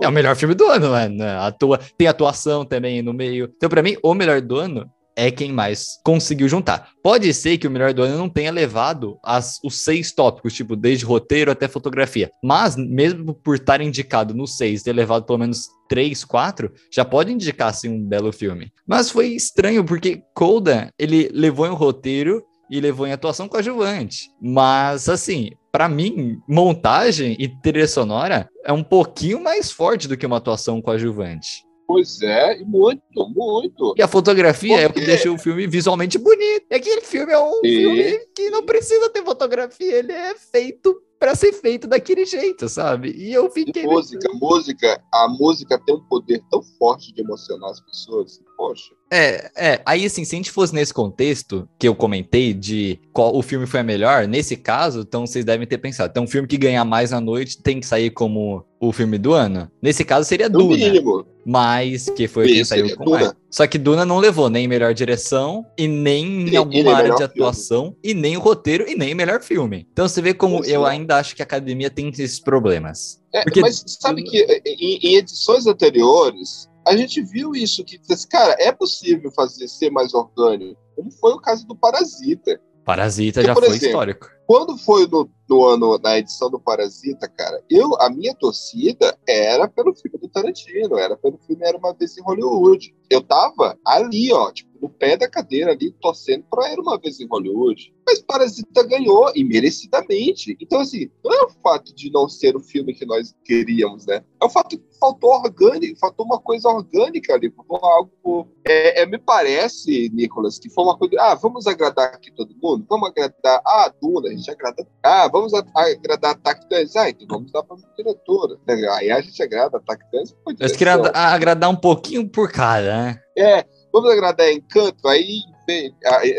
É 0.00 0.06
o 0.06 0.12
melhor 0.12 0.36
filme 0.36 0.54
do 0.54 0.64
ano, 0.66 0.92
né? 0.92 1.36
Atua, 1.38 1.80
tem 1.96 2.06
atuação 2.06 2.64
também 2.64 3.02
no 3.02 3.12
meio. 3.12 3.52
Então, 3.56 3.68
para 3.68 3.82
mim, 3.82 3.96
o 4.02 4.14
melhor 4.14 4.40
do 4.40 4.56
ano 4.56 4.88
é 5.18 5.32
quem 5.32 5.52
mais 5.52 5.98
conseguiu 6.04 6.48
juntar. 6.48 6.92
Pode 7.02 7.34
ser 7.34 7.58
que 7.58 7.66
o 7.66 7.70
melhor 7.70 7.92
do 7.92 8.04
ano 8.04 8.16
não 8.16 8.28
tenha 8.28 8.52
levado 8.52 9.18
as, 9.24 9.58
os 9.64 9.82
seis 9.82 10.12
tópicos, 10.12 10.54
tipo, 10.54 10.76
desde 10.76 11.04
roteiro 11.04 11.50
até 11.50 11.66
fotografia. 11.66 12.30
Mas, 12.42 12.76
mesmo 12.76 13.34
por 13.34 13.56
estar 13.56 13.80
indicado 13.80 14.32
nos 14.32 14.56
seis, 14.56 14.84
ter 14.84 14.92
levado 14.92 15.24
pelo 15.24 15.40
menos 15.40 15.66
três, 15.88 16.24
quatro, 16.24 16.72
já 16.92 17.04
pode 17.04 17.32
indicar, 17.32 17.70
assim, 17.70 17.88
um 17.88 18.00
belo 18.00 18.32
filme. 18.32 18.72
Mas 18.86 19.10
foi 19.10 19.30
estranho, 19.30 19.84
porque 19.84 20.22
Colda, 20.32 20.92
ele 20.96 21.28
levou 21.32 21.66
em 21.66 21.74
roteiro 21.74 22.44
e 22.70 22.80
levou 22.80 23.04
em 23.04 23.12
atuação 23.12 23.48
coadjuvante. 23.48 24.30
Mas, 24.40 25.08
assim, 25.08 25.50
para 25.72 25.88
mim, 25.88 26.38
montagem 26.48 27.34
e 27.40 27.48
trilha 27.60 27.88
sonora 27.88 28.48
é 28.64 28.72
um 28.72 28.84
pouquinho 28.84 29.42
mais 29.42 29.68
forte 29.72 30.06
do 30.06 30.16
que 30.16 30.26
uma 30.26 30.36
atuação 30.36 30.80
coadjuvante. 30.80 31.66
Pois 31.88 32.20
é, 32.20 32.62
muito, 32.66 33.02
muito. 33.30 33.94
E 33.96 34.02
a 34.02 34.06
fotografia 34.06 34.78
é 34.78 34.86
o 34.86 34.92
que 34.92 35.00
deixa 35.00 35.32
o 35.32 35.38
filme 35.38 35.66
visualmente 35.66 36.18
bonito. 36.18 36.66
E 36.70 36.74
aquele 36.74 37.00
filme 37.00 37.32
é 37.32 37.38
um 37.38 37.62
e... 37.64 37.76
filme 37.78 38.18
que 38.34 38.50
não 38.50 38.62
precisa 38.62 39.08
ter 39.08 39.24
fotografia, 39.24 39.96
ele 39.96 40.12
é 40.12 40.34
feito 40.34 41.02
para 41.18 41.34
ser 41.34 41.50
feito 41.54 41.88
daquele 41.88 42.26
jeito, 42.26 42.68
sabe? 42.68 43.12
E 43.16 43.32
eu 43.32 43.50
fiquei. 43.50 43.84
E 43.84 43.86
música, 43.86 44.28
música, 44.34 45.02
a 45.12 45.28
música 45.28 45.82
tem 45.86 45.94
um 45.94 46.04
poder 46.04 46.42
tão 46.50 46.62
forte 46.78 47.10
de 47.14 47.22
emocionar 47.22 47.70
as 47.70 47.80
pessoas. 47.80 48.38
Poxa. 48.58 48.92
É, 49.08 49.50
é, 49.56 49.80
aí 49.86 50.04
assim, 50.04 50.24
se 50.24 50.34
a 50.34 50.36
gente 50.36 50.50
fosse 50.50 50.74
nesse 50.74 50.92
contexto 50.92 51.66
que 51.78 51.86
eu 51.86 51.94
comentei 51.94 52.52
de 52.52 52.98
qual 53.12 53.34
o 53.34 53.40
filme 53.40 53.68
foi 53.68 53.78
a 53.78 53.84
melhor, 53.84 54.26
nesse 54.26 54.56
caso, 54.56 55.02
então 55.02 55.24
vocês 55.24 55.44
devem 55.44 55.64
ter 55.64 55.78
pensado, 55.78 56.10
então 56.10 56.24
um 56.24 56.26
filme 56.26 56.48
que 56.48 56.58
ganhar 56.58 56.84
mais 56.84 57.12
na 57.12 57.20
noite 57.20 57.62
tem 57.62 57.78
que 57.78 57.86
sair 57.86 58.10
como 58.10 58.64
o 58.80 58.92
filme 58.92 59.16
do 59.16 59.32
ano. 59.32 59.70
Nesse 59.80 60.04
caso 60.04 60.28
seria 60.28 60.48
no 60.48 60.58
Duna. 60.58 60.76
Mínimo. 60.76 61.24
Mas 61.46 62.10
que 62.10 62.26
foi 62.26 62.48
quem 62.48 62.64
saiu 62.64 62.96
com 62.96 63.04
Duna. 63.04 63.18
mais. 63.18 63.32
Só 63.48 63.64
que 63.66 63.78
Duna 63.78 64.04
não 64.04 64.18
levou 64.18 64.50
nem 64.50 64.66
melhor 64.66 64.92
direção 64.92 65.64
e 65.78 65.86
nem 65.86 66.48
em 66.48 66.56
alguma 66.56 66.94
área 66.94 67.14
de 67.14 67.22
atuação 67.22 67.84
filme. 67.84 67.98
e 68.02 68.12
nem 68.12 68.36
o 68.36 68.40
roteiro 68.40 68.86
e 68.88 68.96
nem 68.96 69.14
melhor 69.14 69.40
filme. 69.40 69.86
Então 69.92 70.08
você 70.08 70.20
vê 70.20 70.34
como 70.34 70.64
eu 70.64 70.84
é. 70.84 70.90
ainda 70.90 71.16
acho 71.16 71.36
que 71.36 71.42
a 71.42 71.44
academia 71.44 71.88
tem 71.90 72.08
esses 72.08 72.40
problemas. 72.40 73.22
É, 73.32 73.42
Porque... 73.44 73.60
Mas 73.60 73.84
sabe 73.86 74.24
que 74.24 74.42
em, 74.66 74.98
em 75.00 75.14
edições 75.14 75.66
anteriores 75.66 76.68
a 76.88 76.96
gente 76.96 77.22
viu 77.22 77.54
isso, 77.54 77.84
que, 77.84 77.98
cara, 78.30 78.56
é 78.58 78.72
possível 78.72 79.30
fazer 79.30 79.68
ser 79.68 79.90
mais 79.90 80.14
orgânico, 80.14 80.80
como 80.96 81.10
foi 81.10 81.32
o 81.32 81.40
caso 81.40 81.66
do 81.66 81.76
Parasita. 81.76 82.60
Parasita 82.84 83.40
Porque, 83.40 83.46
já 83.46 83.54
foi 83.54 83.66
exemplo, 83.68 83.86
histórico. 83.86 84.30
Quando 84.46 84.78
foi 84.78 85.06
no, 85.06 85.30
no, 85.46 85.64
ano, 85.66 85.98
na 85.98 86.18
edição 86.18 86.50
do 86.50 86.58
Parasita, 86.58 87.28
cara, 87.28 87.62
eu, 87.68 87.94
a 88.00 88.08
minha 88.08 88.34
torcida 88.34 89.14
era 89.28 89.68
pelo 89.68 89.94
filme 89.94 90.18
do 90.18 90.26
Tarantino, 90.26 90.96
era 90.96 91.14
pelo 91.14 91.38
filme 91.46 91.62
Era 91.66 91.76
Uma 91.76 91.92
Vez 91.92 92.16
em 92.16 92.22
Hollywood. 92.22 92.94
Eu 93.10 93.20
tava 93.20 93.78
ali, 93.84 94.32
ó, 94.32 94.50
tipo, 94.50 94.67
no 94.80 94.88
pé 94.88 95.16
da 95.16 95.28
cadeira 95.28 95.72
ali, 95.72 95.90
torcendo 96.00 96.44
para 96.50 96.70
Era 96.70 96.80
Uma 96.80 96.98
Vez 96.98 97.20
em 97.20 97.26
Hollywood. 97.26 97.92
Mas 98.06 98.20
Parasita 98.22 98.86
ganhou, 98.86 99.30
e 99.34 99.44
merecidamente. 99.44 100.56
Então, 100.60 100.80
assim, 100.80 101.10
não 101.22 101.32
é 101.32 101.42
o 101.44 101.50
fato 101.62 101.94
de 101.94 102.10
não 102.10 102.28
ser 102.28 102.56
o 102.56 102.60
filme 102.60 102.94
que 102.94 103.04
nós 103.04 103.34
queríamos, 103.44 104.06
né? 104.06 104.24
É 104.40 104.44
o 104.44 104.48
fato 104.48 104.78
que 104.78 104.82
faltou 104.98 105.30
orgânico, 105.30 105.98
faltou 105.98 106.24
uma 106.24 106.40
coisa 106.40 106.68
orgânica 106.68 107.34
ali, 107.34 107.50
faltou 107.50 107.78
algo... 107.84 108.48
É, 108.64 109.02
é, 109.02 109.06
me 109.06 109.18
parece, 109.18 110.10
Nicolas, 110.12 110.58
que 110.58 110.70
foi 110.70 110.84
uma 110.84 110.96
coisa... 110.96 111.16
Ah, 111.20 111.34
vamos 111.34 111.66
agradar 111.66 112.14
aqui 112.14 112.32
todo 112.32 112.54
mundo? 112.62 112.86
Vamos 112.88 113.10
agradar... 113.10 113.60
Ah, 113.66 113.92
Duna, 114.00 114.28
a 114.28 114.32
gente 114.32 114.50
agrada... 114.50 114.86
Ah, 115.02 115.28
vamos 115.28 115.52
agradar 115.54 116.32
Attack 116.32 116.68
Dance? 116.68 116.98
Ah, 116.98 117.10
então 117.10 117.26
vamos 117.28 117.52
dar 117.52 117.62
para 117.62 117.76
a 117.76 117.94
diretora. 117.96 118.58
Aí 118.96 119.10
a 119.10 119.20
gente 119.20 119.42
agrada 119.42 119.76
Attack 119.76 120.04
Dance. 120.10 120.34
Mas 120.58 120.76
queria 120.76 120.94
agradar 120.94 121.68
um 121.68 121.76
pouquinho 121.76 122.28
por 122.28 122.50
cada, 122.50 123.02
né? 123.02 123.20
É, 123.36 123.64
vamos 123.92 124.10
agradar 124.10 124.50
Encanto, 124.50 125.06
aí 125.08 125.40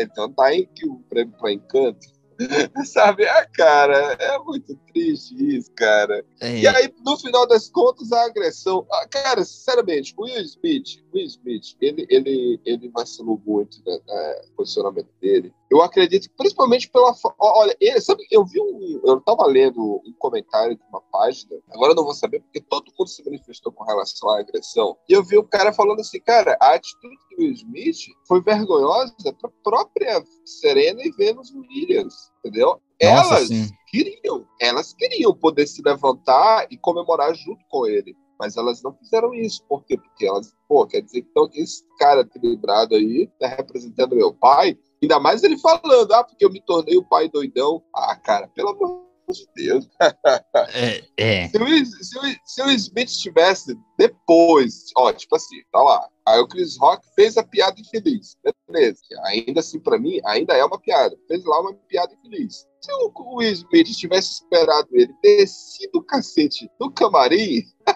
então 0.00 0.32
tá 0.32 0.54
em 0.54 0.66
que 0.74 0.86
o 0.86 0.96
prêmio 1.08 1.34
para 1.38 1.52
Encanto. 1.52 2.06
Sabe? 2.84 3.26
Ah, 3.26 3.46
cara, 3.52 4.16
é 4.18 4.38
muito 4.38 4.74
triste 4.92 5.34
isso, 5.56 5.70
cara. 5.72 6.24
É. 6.40 6.58
E 6.58 6.66
aí, 6.66 6.92
no 7.04 7.16
final 7.16 7.46
das 7.46 7.68
contas, 7.68 8.12
a 8.12 8.24
agressão. 8.24 8.86
Ah, 8.90 9.06
cara, 9.08 9.44
sinceramente, 9.44 10.14
o 10.16 10.22
Will 10.24 10.42
Smith, 10.42 11.02
Will 11.14 11.26
Smith, 11.26 11.76
ele, 11.80 12.06
ele, 12.08 12.60
ele 12.64 12.88
vacilou 12.88 13.40
muito 13.44 13.78
né, 13.86 13.98
no 14.46 14.52
posicionamento 14.56 15.08
dele. 15.20 15.52
Eu 15.70 15.82
acredito, 15.82 16.28
principalmente 16.36 16.90
pela. 16.90 17.14
Olha, 17.38 17.76
ele, 17.80 18.00
sabe, 18.00 18.26
eu 18.30 18.44
vi 18.44 18.60
um. 18.60 19.00
Eu 19.04 19.18
estava 19.18 19.46
lendo 19.46 20.02
um 20.04 20.12
comentário 20.18 20.76
de 20.76 20.82
uma 20.88 21.00
página, 21.00 21.56
agora 21.70 21.92
eu 21.92 21.96
não 21.96 22.04
vou 22.04 22.14
saber 22.14 22.40
porque 22.40 22.60
todo 22.60 22.92
mundo 22.98 23.08
se 23.08 23.24
manifestou 23.24 23.70
com 23.72 23.84
relação 23.84 24.28
à 24.30 24.40
agressão. 24.40 24.96
E 25.08 25.12
eu 25.12 25.22
vi 25.22 25.38
o 25.38 25.44
cara 25.44 25.72
falando 25.72 26.00
assim, 26.00 26.20
cara, 26.20 26.56
a 26.60 26.74
atitude 26.74 27.16
do 27.30 27.42
Will 27.42 27.52
Smith 27.52 27.98
foi 28.26 28.42
vergonhosa 28.42 29.14
para 29.40 29.48
a 29.48 29.62
própria 29.62 30.24
Serena 30.44 31.00
e 31.02 31.12
Venus 31.12 31.52
Williams, 31.54 32.32
entendeu? 32.44 32.80
Nossa, 33.02 33.34
elas 33.34 33.48
sim. 33.48 33.68
queriam, 33.88 34.46
elas 34.60 34.92
queriam 34.92 35.34
poder 35.34 35.66
se 35.66 35.82
levantar 35.82 36.66
e 36.70 36.76
comemorar 36.76 37.34
junto 37.34 37.64
com 37.68 37.86
ele 37.86 38.16
mas 38.38 38.56
elas 38.56 38.82
não 38.82 38.94
fizeram 38.94 39.34
isso. 39.34 39.62
Por 39.68 39.84
quê? 39.84 39.98
Porque 39.98 40.26
elas, 40.26 40.56
pô, 40.66 40.86
quer 40.86 41.02
dizer 41.02 41.20
que 41.20 41.28
então, 41.28 41.46
esse 41.52 41.84
cara 41.98 42.22
equilibrado 42.22 42.94
aí 42.94 43.28
tá 43.38 43.48
representando 43.48 44.16
meu 44.16 44.32
pai, 44.32 44.78
Ainda 45.02 45.18
mais 45.18 45.42
ele 45.42 45.58
falando, 45.58 46.12
ah, 46.12 46.22
porque 46.22 46.44
eu 46.44 46.50
me 46.50 46.60
tornei 46.60 46.98
o 46.98 47.04
pai 47.04 47.28
doidão. 47.28 47.82
Ah, 47.94 48.14
cara, 48.16 48.48
pelo 48.48 48.70
amor 48.70 49.09
de 49.38 49.46
Deus. 49.54 49.88
É, 50.74 51.04
é. 51.16 51.48
Se, 51.48 51.56
o, 51.56 51.86
se, 51.86 52.18
o, 52.18 52.22
se 52.44 52.62
o 52.62 52.70
Smith 52.70 53.10
tivesse 53.10 53.76
depois, 53.98 54.86
ó, 54.96 55.12
tipo 55.12 55.36
assim, 55.36 55.56
tá 55.72 55.82
lá. 55.82 56.08
Aí 56.26 56.38
o 56.38 56.46
Chris 56.46 56.78
Rock 56.78 57.04
fez 57.14 57.36
a 57.36 57.42
piada 57.42 57.80
infeliz. 57.80 58.36
Beleza. 58.68 59.00
Ainda 59.24 59.60
assim, 59.60 59.80
para 59.80 59.98
mim, 59.98 60.20
ainda 60.24 60.54
é 60.54 60.64
uma 60.64 60.78
piada. 60.78 61.16
Fez 61.26 61.44
lá 61.44 61.60
uma 61.60 61.74
piada 61.74 62.14
infeliz. 62.14 62.66
Se 62.80 62.92
o 62.92 63.36
Will 63.36 63.52
Smith 63.52 63.88
tivesse 63.88 64.34
esperado 64.34 64.88
ele 64.92 65.12
descido 65.22 65.98
o 65.98 66.02
cacete 66.02 66.70
no 66.80 66.90
camarim. 66.92 67.62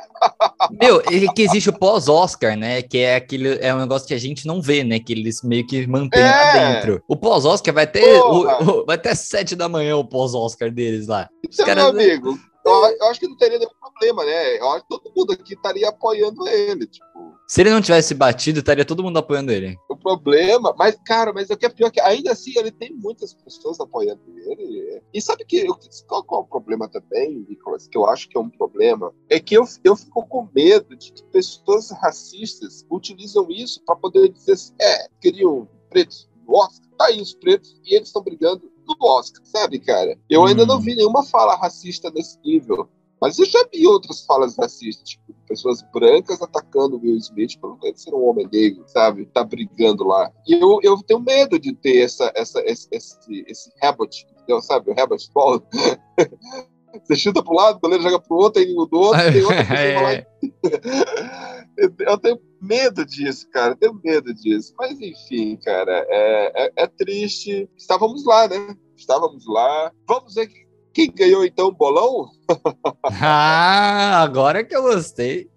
Meu, 0.80 1.02
ele 1.10 1.30
que 1.32 1.42
existe 1.42 1.68
o 1.68 1.78
pós-Oscar, 1.78 2.56
né? 2.56 2.82
Que 2.82 2.98
é 2.98 3.16
aquele 3.16 3.58
é 3.60 3.74
um 3.74 3.78
negócio 3.78 4.06
que 4.06 4.14
a 4.14 4.18
gente 4.18 4.46
não 4.46 4.60
vê, 4.60 4.82
né? 4.84 4.98
Que 4.98 5.12
eles 5.12 5.42
meio 5.42 5.66
que 5.66 5.86
mantêm 5.86 6.22
é. 6.22 6.26
lá 6.26 6.52
dentro. 6.52 7.02
O 7.08 7.16
pós-Oscar 7.16 7.74
vai 7.74 7.84
até 7.84 8.20
o, 8.22 8.80
o, 8.80 8.86
vai 8.86 8.96
até 8.96 9.14
sete 9.14 9.54
da 9.54 9.68
manhã 9.68 9.96
o 9.96 10.04
pós-Oscar 10.04 10.70
deles 10.70 11.06
lá. 11.06 11.28
Então, 11.44 11.66
caras... 11.66 11.92
meu 11.92 12.02
amigo, 12.02 12.38
eu, 12.64 12.96
eu, 12.98 13.06
acho 13.08 13.20
que 13.20 13.28
não 13.28 13.36
teria 13.36 13.58
nenhum 13.58 13.70
problema, 13.78 14.24
né? 14.24 14.58
Eu 14.58 14.70
acho 14.70 14.82
que 14.82 14.88
todo 14.88 15.12
mundo 15.14 15.32
aqui 15.32 15.54
estaria 15.54 15.88
apoiando 15.88 16.48
ele, 16.48 16.86
tipo. 16.86 17.04
Se 17.46 17.60
ele 17.60 17.70
não 17.70 17.82
tivesse 17.82 18.14
batido, 18.14 18.60
estaria 18.60 18.84
todo 18.84 19.02
mundo 19.02 19.18
apoiando 19.18 19.52
ele. 19.52 19.76
Problema, 20.04 20.74
mas, 20.78 20.98
cara, 21.02 21.32
mas 21.32 21.48
o 21.48 21.56
que 21.56 21.64
é 21.64 21.68
pior 21.70 21.86
é 21.86 21.90
que 21.90 22.00
ainda 22.00 22.32
assim 22.32 22.52
ele 22.58 22.70
tem 22.70 22.92
muitas 22.92 23.32
pessoas 23.32 23.80
apoiando 23.80 24.20
ele. 24.36 25.00
E 25.14 25.22
sabe 25.22 25.46
que 25.46 25.56
eu, 25.56 25.74
qual, 26.06 26.22
qual 26.22 26.42
é 26.42 26.44
o 26.44 26.46
problema 26.46 26.86
também, 26.86 27.46
Nicolas, 27.48 27.88
que 27.88 27.96
eu 27.96 28.04
acho 28.04 28.28
que 28.28 28.36
é 28.36 28.40
um 28.40 28.50
problema? 28.50 29.14
É 29.30 29.40
que 29.40 29.56
eu, 29.56 29.64
eu 29.82 29.96
fico 29.96 30.26
com 30.26 30.46
medo 30.54 30.94
de 30.94 31.10
que 31.10 31.24
pessoas 31.24 31.90
racistas 31.90 32.84
utilizam 32.90 33.46
isso 33.48 33.82
para 33.86 33.96
poder 33.96 34.28
dizer 34.28 34.52
assim, 34.52 34.74
é, 34.78 35.08
queriam 35.22 35.66
pretos 35.88 36.28
no 36.46 36.54
Oscar, 36.54 36.86
tá 36.98 37.06
aí 37.06 37.22
os 37.22 37.32
pretos, 37.32 37.80
e 37.82 37.94
eles 37.94 38.08
estão 38.08 38.22
brigando 38.22 38.70
no 38.86 38.96
Oscar, 39.00 39.40
sabe, 39.42 39.78
cara? 39.78 40.18
Eu 40.28 40.42
hum. 40.42 40.44
ainda 40.44 40.66
não 40.66 40.80
vi 40.82 40.94
nenhuma 40.94 41.24
fala 41.24 41.56
racista 41.56 42.10
nesse 42.10 42.38
nível. 42.44 42.86
Mas 43.18 43.38
eu 43.38 43.46
já 43.46 43.66
vi 43.72 43.86
outras 43.86 44.22
falas 44.26 44.54
racistas, 44.54 45.08
tipo, 45.08 45.33
pessoas 45.54 45.82
brancas 45.92 46.42
atacando 46.42 46.96
o 46.96 47.00
Will 47.00 47.16
Smith 47.16 47.58
pelo 47.60 47.78
de 47.78 48.00
ser 48.00 48.14
um 48.14 48.24
homem 48.24 48.48
negro, 48.52 48.84
sabe? 48.86 49.26
Tá 49.26 49.44
brigando 49.44 50.04
lá. 50.04 50.30
E 50.46 50.54
eu, 50.54 50.80
eu 50.82 50.96
tenho 51.02 51.20
medo 51.20 51.58
de 51.58 51.72
ter 51.74 52.02
essa, 52.02 52.32
essa, 52.34 52.60
esse, 52.64 52.88
esse, 52.90 53.44
esse 53.46 53.72
rebote, 53.80 54.26
entendeu? 54.30 54.60
sabe? 54.60 54.90
O 54.90 54.94
rebote 54.94 55.30
ball. 55.32 55.62
Você 57.02 57.16
chuta 57.16 57.42
pro 57.42 57.54
lado, 57.54 57.76
o 57.76 57.80
goleiro 57.80 58.04
joga 58.04 58.20
pro 58.20 58.36
outro, 58.36 58.62
aí 58.62 58.72
do 58.72 58.78
outro, 58.78 59.32
tem 59.32 59.42
outra 59.42 59.66
pessoa 59.66 60.02
lá. 60.02 60.12
É. 61.76 62.04
eu 62.06 62.18
tenho 62.18 62.38
medo 62.60 63.04
disso, 63.04 63.48
cara. 63.50 63.72
Eu 63.72 63.76
tenho 63.76 64.00
medo 64.04 64.32
disso. 64.32 64.72
Mas 64.78 65.00
enfim, 65.00 65.56
cara, 65.56 66.06
é, 66.08 66.66
é, 66.66 66.72
é 66.76 66.86
triste. 66.86 67.68
Estávamos 67.76 68.24
lá, 68.24 68.46
né? 68.46 68.76
Estávamos 68.96 69.44
lá. 69.46 69.92
Vamos 70.06 70.34
ver 70.34 70.46
quem 70.94 71.10
ganhou 71.12 71.44
então 71.44 71.66
o 71.68 71.72
bolão? 71.72 72.30
ah, 73.20 74.22
agora 74.22 74.64
que 74.64 74.74
eu 74.74 74.82
gostei. 74.82 75.50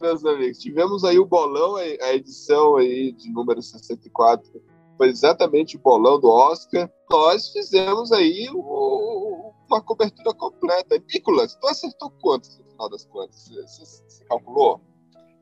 Meus 0.00 0.24
amigos, 0.24 0.58
tivemos 0.58 1.04
aí 1.04 1.18
o 1.18 1.26
bolão, 1.26 1.76
a 1.76 2.14
edição 2.14 2.76
aí 2.76 3.12
de 3.12 3.30
número 3.30 3.60
64 3.60 4.50
foi 4.96 5.08
exatamente 5.08 5.76
o 5.76 5.80
bolão 5.80 6.18
do 6.18 6.28
Oscar, 6.28 6.90
nós 7.10 7.50
fizemos 7.50 8.10
aí 8.12 8.48
o, 8.52 9.52
uma 9.68 9.80
cobertura 9.82 10.34
completa. 10.34 11.02
Nicolas, 11.12 11.54
tu 11.54 11.66
acertou 11.66 12.10
quantos 12.20 12.58
no 12.58 12.64
final 12.64 12.88
das 12.88 13.04
contas? 13.04 13.48
Você, 13.48 13.84
você 13.84 14.24
calculou? 14.24 14.80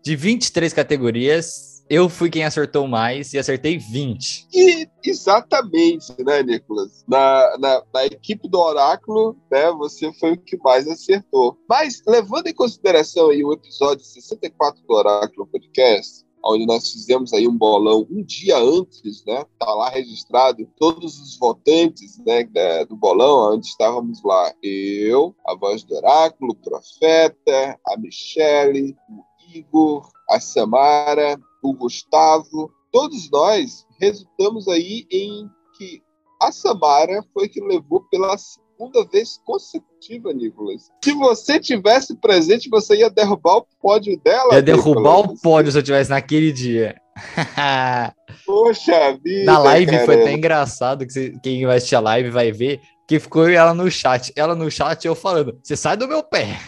De 0.03 0.17
23 0.17 0.73
categorias, 0.73 1.78
eu 1.91 2.09
fui 2.09 2.29
quem 2.29 2.45
acertou 2.45 2.87
mais 2.87 3.33
e 3.33 3.39
acertei 3.39 3.79
20. 3.79 4.49
E 4.53 4.89
exatamente, 5.05 6.15
né, 6.23 6.43
Nicolas? 6.43 7.05
Na, 7.09 7.57
na, 7.59 7.83
na, 7.93 8.07
equipe 8.07 8.49
do 8.49 8.59
Oráculo, 8.59 9.37
né, 9.51 9.71
você 9.73 10.13
foi 10.15 10.33
o 10.33 10.39
que 10.39 10.59
mais 10.59 10.87
acertou. 10.87 11.59
Mas, 11.69 12.03
levando 12.07 12.49
em 12.49 12.55
consideração 12.55 13.31
aí 13.31 13.45
o 13.45 13.53
episódio 13.53 14.05
64 14.05 14.83
do 14.87 14.95
Oráculo 14.95 15.47
Podcast, 15.47 16.27
onde 16.45 16.67
nós 16.67 16.91
fizemos 16.91 17.33
aí 17.33 17.49
um 17.49 17.57
bolão 17.57 18.07
um 18.11 18.23
dia 18.23 18.59
antes, 18.59 19.25
né? 19.25 19.45
Tá 19.59 19.75
lá 19.75 19.91
registrado 19.91 20.69
todos 20.79 21.19
os 21.19 21.37
votantes, 21.39 22.19
né, 22.25 22.45
do 22.89 22.97
bolão, 22.97 23.55
onde 23.55 23.67
estávamos 23.67 24.23
lá 24.23 24.53
eu, 24.63 25.35
a 25.47 25.55
voz 25.55 25.83
do 25.83 25.97
oráculo, 25.97 26.53
o 26.53 26.71
profeta, 26.71 27.79
a 27.87 27.97
Michele, 27.99 28.97
o 29.11 29.57
Igor, 29.57 30.09
a 30.29 30.39
Samara, 30.39 31.39
o 31.63 31.73
Gustavo, 31.73 32.71
todos 32.93 33.31
nós 33.31 33.87
resultamos 34.01 34.69
aí 34.69 35.07
em 35.11 35.49
que 35.77 36.03
a 36.41 36.53
Samara 36.53 37.23
foi 37.33 37.49
que 37.49 37.61
levou 37.61 38.05
pela 38.11 38.37
segunda 38.39 39.05
vez 39.05 39.41
consecutiva, 39.45 40.33
Nicolas. 40.33 40.89
Se 41.03 41.13
você 41.13 41.59
tivesse 41.59 42.17
presente, 42.17 42.69
você 42.69 42.99
ia 42.99 43.11
derrubar 43.11 43.57
o 43.57 43.67
pódio 43.81 44.19
dela. 44.21 44.55
Ia 44.55 44.63
derrubar 44.63 45.17
Nicolas. 45.17 45.39
o 45.39 45.43
pódio 45.43 45.73
se 45.73 45.79
eu 45.79 45.83
tivesse 45.83 46.11
naquele 46.11 46.53
dia. 46.53 46.97
Poxa 48.47 49.19
vida. 49.23 49.45
Na 49.45 49.59
live 49.59 49.91
caramba. 49.91 50.07
foi 50.07 50.23
até 50.23 50.33
engraçado 50.33 51.05
que 51.05 51.13
você, 51.13 51.33
quem 51.43 51.67
vai 51.67 51.77
assistir 51.77 51.97
a 51.97 52.01
live 52.01 52.31
vai 52.31 52.53
ver 52.53 52.81
que 53.09 53.19
ficou 53.19 53.49
ela 53.49 53.75
no 53.75 53.91
chat. 53.91 54.33
Ela 54.37 54.55
no 54.55 54.71
chat 54.71 55.05
eu 55.05 55.15
falando: 55.15 55.59
você 55.63 55.77
sai 55.77 55.97
do 55.97 56.07
meu 56.07 56.23
pé. 56.23 56.59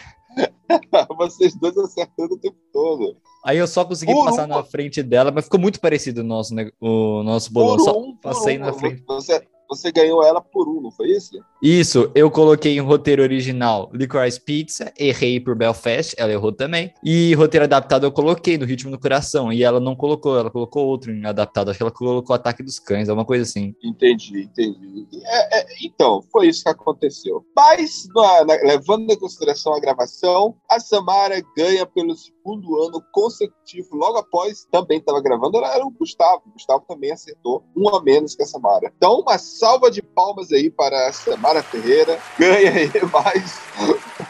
Vocês 1.17 1.55
dois 1.55 1.77
acertando 1.77 2.35
o 2.35 2.39
tempo 2.39 2.57
todo. 2.71 3.17
Aí 3.43 3.57
eu 3.57 3.67
só 3.67 3.83
consegui 3.83 4.13
por 4.13 4.25
passar 4.25 4.47
na 4.47 4.63
frente 4.63 5.01
dela, 5.01 5.31
mas 5.31 5.45
ficou 5.45 5.59
muito 5.59 5.79
parecido 5.79 6.21
o 6.21 6.23
nosso, 6.23 6.53
o 6.79 7.23
nosso 7.23 7.51
bolão. 7.51 7.77
Por 7.77 7.83
só 7.83 7.99
um, 7.99 8.15
passei 8.17 8.57
um. 8.57 8.61
na 8.61 8.73
frente. 8.73 9.03
Você, 9.07 9.47
você 9.71 9.89
ganhou 9.89 10.21
ela 10.21 10.41
por 10.41 10.67
um, 10.67 10.81
não 10.81 10.91
foi 10.91 11.11
isso? 11.11 11.39
Isso, 11.61 12.11
eu 12.13 12.29
coloquei 12.29 12.75
em 12.75 12.81
roteiro 12.81 13.21
original 13.21 13.89
Licorice 13.93 14.39
Pizza, 14.39 14.91
errei 14.99 15.39
por 15.39 15.55
Belfast, 15.55 16.13
ela 16.17 16.31
errou 16.31 16.51
também. 16.51 16.93
E 17.01 17.33
roteiro 17.35 17.63
adaptado 17.63 18.05
eu 18.05 18.11
coloquei 18.11 18.57
no 18.57 18.65
Ritmo 18.65 18.91
do 18.91 18.99
Coração, 18.99 19.51
e 19.53 19.63
ela 19.63 19.79
não 19.79 19.95
colocou, 19.95 20.37
ela 20.37 20.51
colocou 20.51 20.85
outro 20.87 21.11
em 21.11 21.25
adaptado, 21.25 21.69
acho 21.69 21.77
que 21.77 21.83
ela 21.83 21.91
colocou 21.91 22.35
Ataque 22.35 22.61
dos 22.61 22.79
Cães, 22.79 23.07
alguma 23.07 23.25
coisa 23.25 23.43
assim. 23.43 23.73
Entendi, 23.81 24.41
entendi. 24.41 25.07
É, 25.23 25.59
é, 25.59 25.65
então, 25.85 26.21
foi 26.31 26.47
isso 26.47 26.63
que 26.63 26.69
aconteceu. 26.69 27.45
Mas, 27.55 28.07
na, 28.13 28.45
na, 28.45 28.53
levando 28.55 29.09
em 29.09 29.17
consideração 29.17 29.73
a 29.73 29.79
gravação, 29.79 30.55
a 30.69 30.79
Samara 30.79 31.41
ganha 31.55 31.85
pelo 31.85 32.15
segundo 32.15 32.81
ano 32.83 33.01
consecutivo, 33.13 33.95
logo 33.95 34.17
após, 34.17 34.65
também 34.71 34.97
estava 34.97 35.21
gravando, 35.21 35.57
era, 35.57 35.75
era 35.75 35.85
o 35.85 35.91
Gustavo. 35.91 36.43
O 36.47 36.51
Gustavo 36.51 36.83
também 36.87 37.11
acertou 37.11 37.63
um 37.75 37.87
a 37.95 38.01
menos 38.03 38.35
que 38.35 38.43
a 38.43 38.45
Samara. 38.45 38.91
Então, 38.97 39.19
uma 39.19 39.37
salva 39.61 39.91
de 39.91 40.01
palmas 40.01 40.51
aí 40.51 40.71
para 40.71 41.07
a 41.07 41.13
Samara 41.13 41.61
Ferreira. 41.61 42.17
Ganha 42.39 42.71
aí 42.71 42.91
mais 43.13 43.59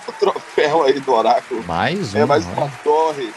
o 0.05 0.11
troféu 0.19 0.83
aí 0.83 0.99
do 0.99 1.13
Oráculo. 1.13 1.63
Mais 1.63 2.13
um. 2.13 2.17
É 2.17 2.25
mais 2.25 2.45
uma 2.45 2.69
torre. 2.83 3.33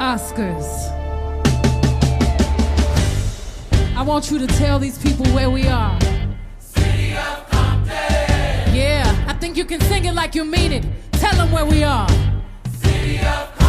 Oscars. 0.00 0.90
I 3.96 4.02
want 4.02 4.32
you 4.32 4.40
to 4.40 4.48
tell 4.48 4.80
these 4.80 4.98
people 4.98 5.32
where 5.32 5.48
we 5.48 5.68
are. 5.68 5.96
City 6.58 7.14
of 7.14 7.44
Compton. 7.48 8.74
Yeah, 8.74 9.04
I 9.28 9.34
think 9.38 9.56
you 9.56 9.64
can 9.64 9.80
sing 9.82 10.06
it 10.06 10.14
like 10.14 10.34
you 10.34 10.44
mean 10.44 10.72
it. 10.72 10.84
Tell 11.12 11.36
them 11.36 11.52
where 11.52 11.66
we 11.66 11.84
are. 11.84 12.08
City 12.82 13.18
of 13.18 13.22
Compton. 13.22 13.59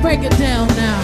Break 0.00 0.22
it 0.22 0.36
down 0.38 0.66
now. 0.68 0.99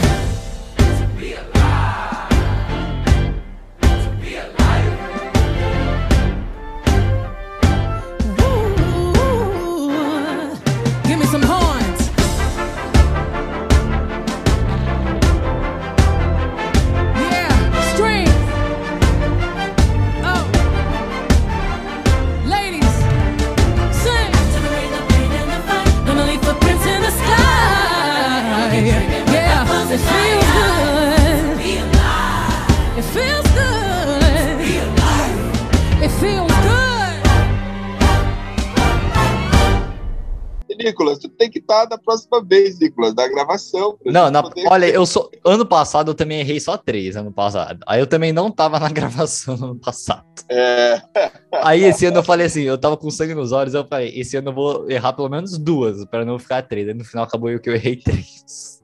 Da 41.85 41.99
próxima 41.99 42.43
vez, 42.43 42.79
Nicolas, 42.81 43.15
da 43.15 43.29
gravação. 43.29 43.99
Não, 44.05 44.31
na- 44.31 44.43
poder- 44.43 44.67
olha, 44.69 44.87
eu 44.87 45.05
sou. 45.05 45.31
Ano 45.45 45.67
passado 45.67 46.11
eu 46.11 46.15
também 46.15 46.41
errei 46.41 46.59
só 46.59 46.77
três, 46.77 47.17
ano 47.17 47.33
passado. 47.33 47.81
Aí 47.87 48.01
eu 48.01 48.07
também 48.07 48.33
não 48.33 48.51
tava 48.51 48.79
na 48.81 48.89
gravação 48.91 49.57
no 49.57 49.65
ano 49.73 49.81
passado. 49.81 50.25
É, 50.49 51.01
Aí 51.63 51.83
esse 51.85 52.07
ano 52.07 52.19
eu 52.19 52.23
falei 52.23 52.47
assim, 52.47 52.63
eu 52.63 52.79
tava 52.79 52.97
com 52.97 53.11
sangue 53.11 53.35
nos 53.35 53.53
olhos, 53.53 53.75
eu 53.75 53.87
falei, 53.87 54.09
esse 54.19 54.37
ano 54.37 54.51
eu 54.51 54.55
vou 54.55 54.91
errar 54.91 55.13
pelo 55.13 55.29
menos 55.29 55.59
duas, 55.59 56.05
pra 56.07 56.25
não 56.25 56.39
ficar 56.39 56.63
três. 56.63 56.89
Aí 56.89 56.95
no 56.95 57.05
final 57.05 57.25
acabou 57.25 57.51
eu 57.51 57.61
que 57.61 57.69
eu 57.69 57.75
errei 57.75 57.97
três. 58.03 58.81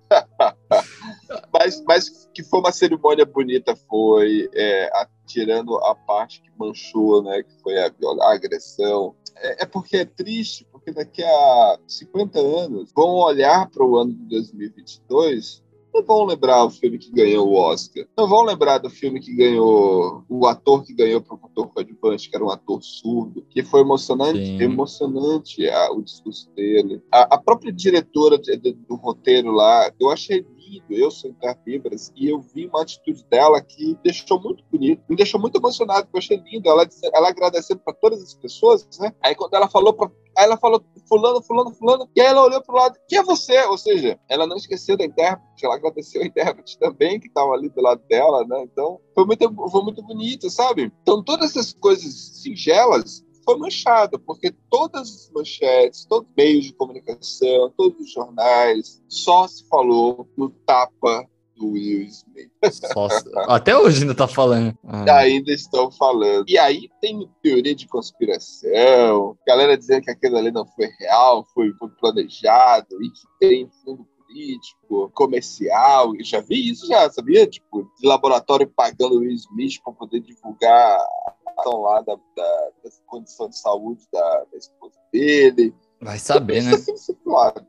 mas, 1.52 1.82
mas 1.86 2.28
que 2.34 2.42
foi 2.42 2.60
uma 2.60 2.72
cerimônia 2.72 3.24
bonita, 3.24 3.74
foi, 3.88 4.48
é, 4.54 4.86
a- 4.94 5.08
tirando 5.26 5.76
a 5.78 5.94
parte 5.94 6.42
que 6.42 6.50
manchou, 6.58 7.22
né, 7.22 7.42
que 7.42 7.62
foi 7.62 7.78
a, 7.78 7.90
a 8.22 8.32
agressão. 8.34 9.14
É, 9.36 9.62
é 9.62 9.66
porque 9.66 9.96
é 9.96 10.04
triste, 10.04 10.66
porque 10.82 10.92
daqui 10.92 11.22
a 11.22 11.78
50 11.86 12.38
anos 12.40 12.90
vão 12.94 13.14
olhar 13.14 13.70
para 13.70 13.84
o 13.86 13.96
ano 13.96 14.12
de 14.12 14.24
2022 14.28 15.62
não 15.94 16.02
vão 16.02 16.24
lembrar 16.24 16.64
o 16.64 16.70
filme 16.70 16.96
que 16.96 17.10
ganhou 17.12 17.46
o 17.46 17.52
Oscar. 17.54 18.06
Não 18.16 18.26
vão 18.26 18.40
lembrar 18.44 18.78
do 18.78 18.88
filme 18.88 19.20
que 19.20 19.30
ganhou 19.36 20.24
o 20.26 20.46
ator 20.46 20.82
que 20.84 20.94
ganhou 20.94 21.20
para 21.20 21.34
o 21.34 21.40
ator 21.44 21.68
coadjuvante, 21.68 22.30
que 22.30 22.34
era 22.34 22.42
um 22.42 22.50
ator 22.50 22.82
surdo, 22.82 23.44
que 23.50 23.62
foi 23.62 23.82
emocionante, 23.82 24.38
Sim. 24.42 24.62
emocionante 24.62 25.68
a- 25.68 25.92
o 25.92 26.00
discurso 26.00 26.50
dele. 26.52 27.02
A, 27.12 27.34
a 27.34 27.38
própria 27.38 27.70
diretora 27.70 28.38
de- 28.38 28.56
de- 28.56 28.72
do 28.72 28.94
roteiro 28.94 29.50
lá, 29.52 29.92
eu 30.00 30.08
achei 30.08 30.38
lindo, 30.56 30.86
eu 30.88 31.10
sou 31.10 31.28
Intervibras, 31.28 32.10
e 32.16 32.26
eu 32.26 32.40
vi 32.40 32.66
uma 32.68 32.80
atitude 32.80 33.22
dela 33.30 33.60
que 33.60 33.94
deixou 34.02 34.40
muito 34.40 34.64
bonito, 34.72 35.02
me 35.06 35.14
deixou 35.14 35.38
muito 35.38 35.58
emocionado, 35.58 36.08
eu 36.10 36.18
achei 36.18 36.38
lindo. 36.38 36.70
Ela, 36.70 36.88
ela 37.12 37.28
agradecendo 37.28 37.80
para 37.84 37.92
todas 37.92 38.22
as 38.22 38.32
pessoas, 38.32 38.88
né? 38.98 39.12
Aí 39.22 39.34
quando 39.34 39.52
ela 39.52 39.68
falou 39.68 39.92
para 39.92 40.10
Aí 40.36 40.44
ela 40.44 40.56
falou, 40.56 40.82
fulano, 41.08 41.42
fulano, 41.42 41.74
fulano. 41.74 42.08
E 42.14 42.20
aí 42.20 42.28
ela 42.28 42.44
olhou 42.44 42.62
pro 42.62 42.76
lado, 42.76 42.98
quem 43.08 43.18
é 43.18 43.22
você? 43.22 43.60
Ou 43.64 43.78
seja, 43.78 44.18
ela 44.28 44.46
não 44.46 44.56
esqueceu 44.56 44.96
da 44.96 45.04
intérprete, 45.04 45.64
ela 45.64 45.74
agradeceu 45.74 46.22
a 46.22 46.26
intérprete 46.26 46.78
também, 46.78 47.20
que 47.20 47.28
estava 47.28 47.52
ali 47.52 47.68
do 47.68 47.80
lado 47.80 48.02
dela, 48.08 48.44
né? 48.46 48.62
Então, 48.64 49.00
foi 49.14 49.24
muito, 49.24 49.70
foi 49.70 49.82
muito 49.82 50.02
bonito, 50.02 50.48
sabe? 50.50 50.92
Então, 51.02 51.22
todas 51.22 51.50
essas 51.50 51.72
coisas 51.72 52.40
singelas 52.42 53.24
foi 53.44 53.58
manchada, 53.58 54.18
porque 54.18 54.54
todas 54.70 55.02
as 55.02 55.30
manchetes, 55.34 56.06
todos 56.06 56.28
os 56.28 56.34
meios 56.36 56.66
de 56.66 56.72
comunicação, 56.74 57.72
todos 57.76 58.00
os 58.00 58.12
jornais, 58.12 59.02
só 59.08 59.46
se 59.48 59.66
falou 59.68 60.28
no 60.36 60.50
tapa 60.64 61.28
do 61.62 61.70
Will 61.72 62.02
Smith. 62.08 62.50
Só- 62.92 63.08
até 63.48 63.76
hoje 63.76 64.02
ainda 64.02 64.14
tá 64.14 64.26
falando. 64.26 64.76
Ah, 64.84 65.18
Ainda 65.18 65.52
estão 65.52 65.90
falando. 65.92 66.44
E 66.48 66.58
aí 66.58 66.88
tem 67.00 67.28
teoria 67.40 67.74
de 67.74 67.86
conspiração, 67.86 69.36
galera 69.46 69.78
dizendo 69.78 70.02
que 70.02 70.10
aquilo 70.10 70.36
ali 70.36 70.50
não 70.50 70.66
foi 70.66 70.88
real, 70.98 71.46
foi, 71.54 71.72
foi 71.74 71.88
planejado 72.00 73.02
e 73.02 73.10
que 73.10 73.22
tem 73.38 73.70
fundo 73.84 74.04
político, 74.26 75.10
comercial. 75.14 76.16
Eu 76.16 76.24
já 76.24 76.40
vi 76.40 76.70
isso 76.70 76.86
já, 76.88 77.08
sabia? 77.10 77.46
Tipo, 77.46 77.82
de 78.00 78.06
laboratório 78.08 78.66
pagando 78.66 79.16
o 79.16 79.18
Will 79.20 79.32
Smith 79.32 79.80
para 79.84 79.92
poder 79.92 80.20
divulgar 80.20 80.98
a 80.98 81.34
lá 81.70 82.00
da, 82.00 82.14
da, 82.14 82.68
da 82.82 82.90
condição 83.06 83.48
de 83.48 83.56
saúde 83.58 84.02
da, 84.12 84.44
da 84.50 84.58
esposa 84.58 84.94
dele. 85.12 85.72
Vai 86.02 86.18
saber, 86.18 86.62
né? 86.62 86.72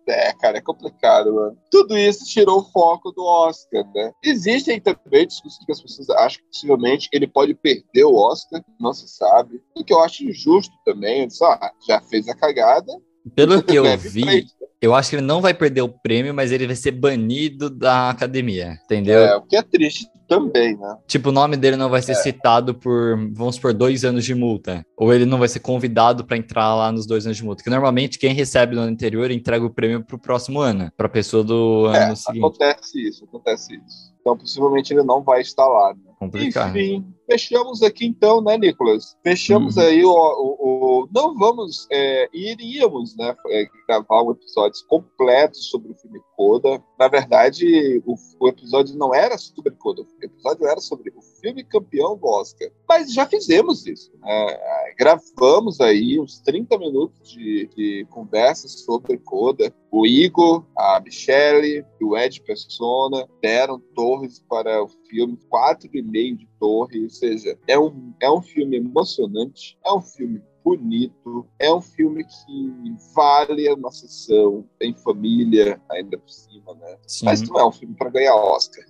É, 0.05 0.33
cara, 0.33 0.57
é 0.57 0.61
complicado, 0.61 1.33
mano. 1.33 1.57
Tudo 1.71 1.97
isso 1.97 2.25
tirou 2.25 2.59
o 2.59 2.71
foco 2.71 3.11
do 3.11 3.23
Oscar, 3.23 3.85
né? 3.95 4.11
Existem 4.21 4.77
também 4.77 5.25
discussões 5.25 5.65
que 5.65 5.71
as 5.71 5.81
pessoas 5.81 6.09
acham 6.09 6.41
que 6.41 6.47
possivelmente 6.47 7.07
ele 7.13 7.27
pode 7.27 7.53
perder 7.53 8.03
o 8.03 8.15
Oscar, 8.15 8.61
não 8.77 8.93
se 8.93 9.07
sabe. 9.07 9.61
O 9.73 9.81
que 9.81 9.93
eu 9.93 10.01
acho 10.01 10.25
injusto 10.25 10.73
também, 10.83 11.29
só 11.29 11.53
ah, 11.53 11.71
já 11.87 12.01
fez 12.01 12.27
a 12.27 12.35
cagada. 12.35 12.91
Pelo 13.33 13.63
que 13.63 13.73
eu 13.73 13.85
vi, 13.97 14.23
frente. 14.23 14.53
eu 14.81 14.93
acho 14.93 15.11
que 15.11 15.15
ele 15.15 15.25
não 15.25 15.39
vai 15.39 15.53
perder 15.53 15.81
o 15.81 15.87
prêmio, 15.87 16.33
mas 16.33 16.51
ele 16.51 16.67
vai 16.67 16.75
ser 16.75 16.91
banido 16.91 17.69
da 17.69 18.09
academia, 18.09 18.77
entendeu? 18.83 19.19
É, 19.19 19.35
o 19.37 19.43
que 19.43 19.55
é 19.55 19.61
triste 19.61 20.05
também, 20.37 20.75
né? 20.77 20.97
Tipo, 21.07 21.29
o 21.29 21.31
nome 21.31 21.55
dele 21.57 21.75
não 21.77 21.89
vai 21.89 22.01
ser 22.01 22.15
citado 22.15 22.73
por, 22.73 23.17
vamos 23.33 23.59
por 23.59 23.73
dois 23.73 24.03
anos 24.03 24.25
de 24.25 24.33
multa. 24.33 24.85
Ou 24.97 25.13
ele 25.13 25.25
não 25.25 25.37
vai 25.39 25.47
ser 25.47 25.59
convidado 25.59 26.25
pra 26.25 26.37
entrar 26.37 26.73
lá 26.75 26.91
nos 26.91 27.05
dois 27.05 27.25
anos 27.25 27.37
de 27.37 27.43
multa. 27.43 27.63
Que 27.63 27.69
normalmente 27.69 28.17
quem 28.17 28.33
recebe 28.33 28.75
no 28.75 28.81
ano 28.81 28.91
anterior 28.91 29.29
entrega 29.31 29.65
o 29.65 29.69
prêmio 29.69 30.03
pro 30.03 30.17
próximo 30.19 30.59
ano, 30.59 30.91
pra 30.97 31.07
pessoa 31.09 31.43
do 31.43 31.85
ano 31.85 32.13
É, 32.13 32.15
seguinte. 32.15 32.39
acontece 32.45 33.07
isso, 33.07 33.25
acontece 33.25 33.75
isso. 33.75 34.13
Então, 34.21 34.37
possivelmente 34.37 34.93
ele 34.93 35.03
não 35.03 35.21
vai 35.21 35.41
estar 35.41 35.67
lá. 35.67 35.93
Né? 35.93 36.11
Complicado. 36.17 36.77
Enfim, 36.77 37.05
fechamos 37.33 37.81
aqui 37.81 38.05
então, 38.05 38.41
né, 38.41 38.57
Nicolas? 38.57 39.17
Fechamos 39.23 39.77
Uhum. 39.77 39.83
aí 39.83 40.05
o, 40.05 40.11
o- 40.11 40.57
o- 41.03 41.07
Não 41.13 41.35
vamos. 41.37 41.87
É, 41.91 42.29
iríamos, 42.33 43.15
né, 43.17 43.35
é, 43.49 43.65
gravar 43.87 44.21
um 44.23 44.31
episódio 44.31 44.79
completo 44.87 45.57
sobre 45.57 45.91
o 45.91 45.95
filme 45.95 46.19
Coda. 46.35 46.81
Na 46.99 47.07
verdade, 47.07 48.01
o, 48.05 48.15
o 48.39 48.47
episódio 48.47 48.95
não 48.97 49.13
era 49.13 49.37
sobre 49.37 49.71
Coda, 49.71 50.01
o 50.03 50.07
episódio 50.25 50.65
era 50.67 50.79
sobre 50.79 51.11
o 51.15 51.21
filme 51.41 51.63
campeão 51.63 52.15
do 52.17 52.25
Oscar. 52.27 52.69
Mas 52.87 53.11
já 53.13 53.25
fizemos 53.25 53.85
isso, 53.87 54.11
né? 54.21 54.57
Gravamos 54.97 55.81
aí 55.81 56.19
uns 56.19 56.39
30 56.41 56.77
minutos 56.77 57.29
de, 57.31 57.67
de 57.75 58.07
conversa 58.11 58.67
sobre 58.67 59.17
Coda. 59.17 59.73
O 59.91 60.05
Igor, 60.07 60.63
a 60.77 60.99
Michelle 60.99 61.85
e 61.99 62.03
o 62.03 62.17
Ed 62.17 62.41
Persona 62.41 63.27
deram 63.41 63.79
torres 63.93 64.39
para 64.49 64.83
o 64.83 64.87
filme, 65.09 65.37
4,5 65.51 66.37
de 66.37 66.47
torre, 66.63 67.03
ou 67.03 67.09
seja, 67.09 67.59
é 67.67 67.77
um, 67.77 68.13
é 68.21 68.31
um 68.31 68.41
filme 68.41 68.77
emocionante, 68.77 69.77
é 69.85 69.91
um 69.91 70.01
filme 70.01 70.41
bonito, 70.63 71.45
é 71.59 71.73
um 71.73 71.81
filme 71.81 72.23
que 72.23 72.95
vale 73.13 73.69
uma 73.73 73.91
sessão 73.91 74.65
em 74.79 74.93
família, 74.95 75.81
ainda 75.91 76.17
por 76.17 76.29
cima, 76.29 76.73
né? 76.75 76.97
Sim. 77.05 77.25
Mas 77.25 77.41
não 77.41 77.59
é 77.59 77.67
um 77.67 77.71
filme 77.73 77.93
para 77.95 78.09
ganhar 78.09 78.35
Oscar. 78.35 78.85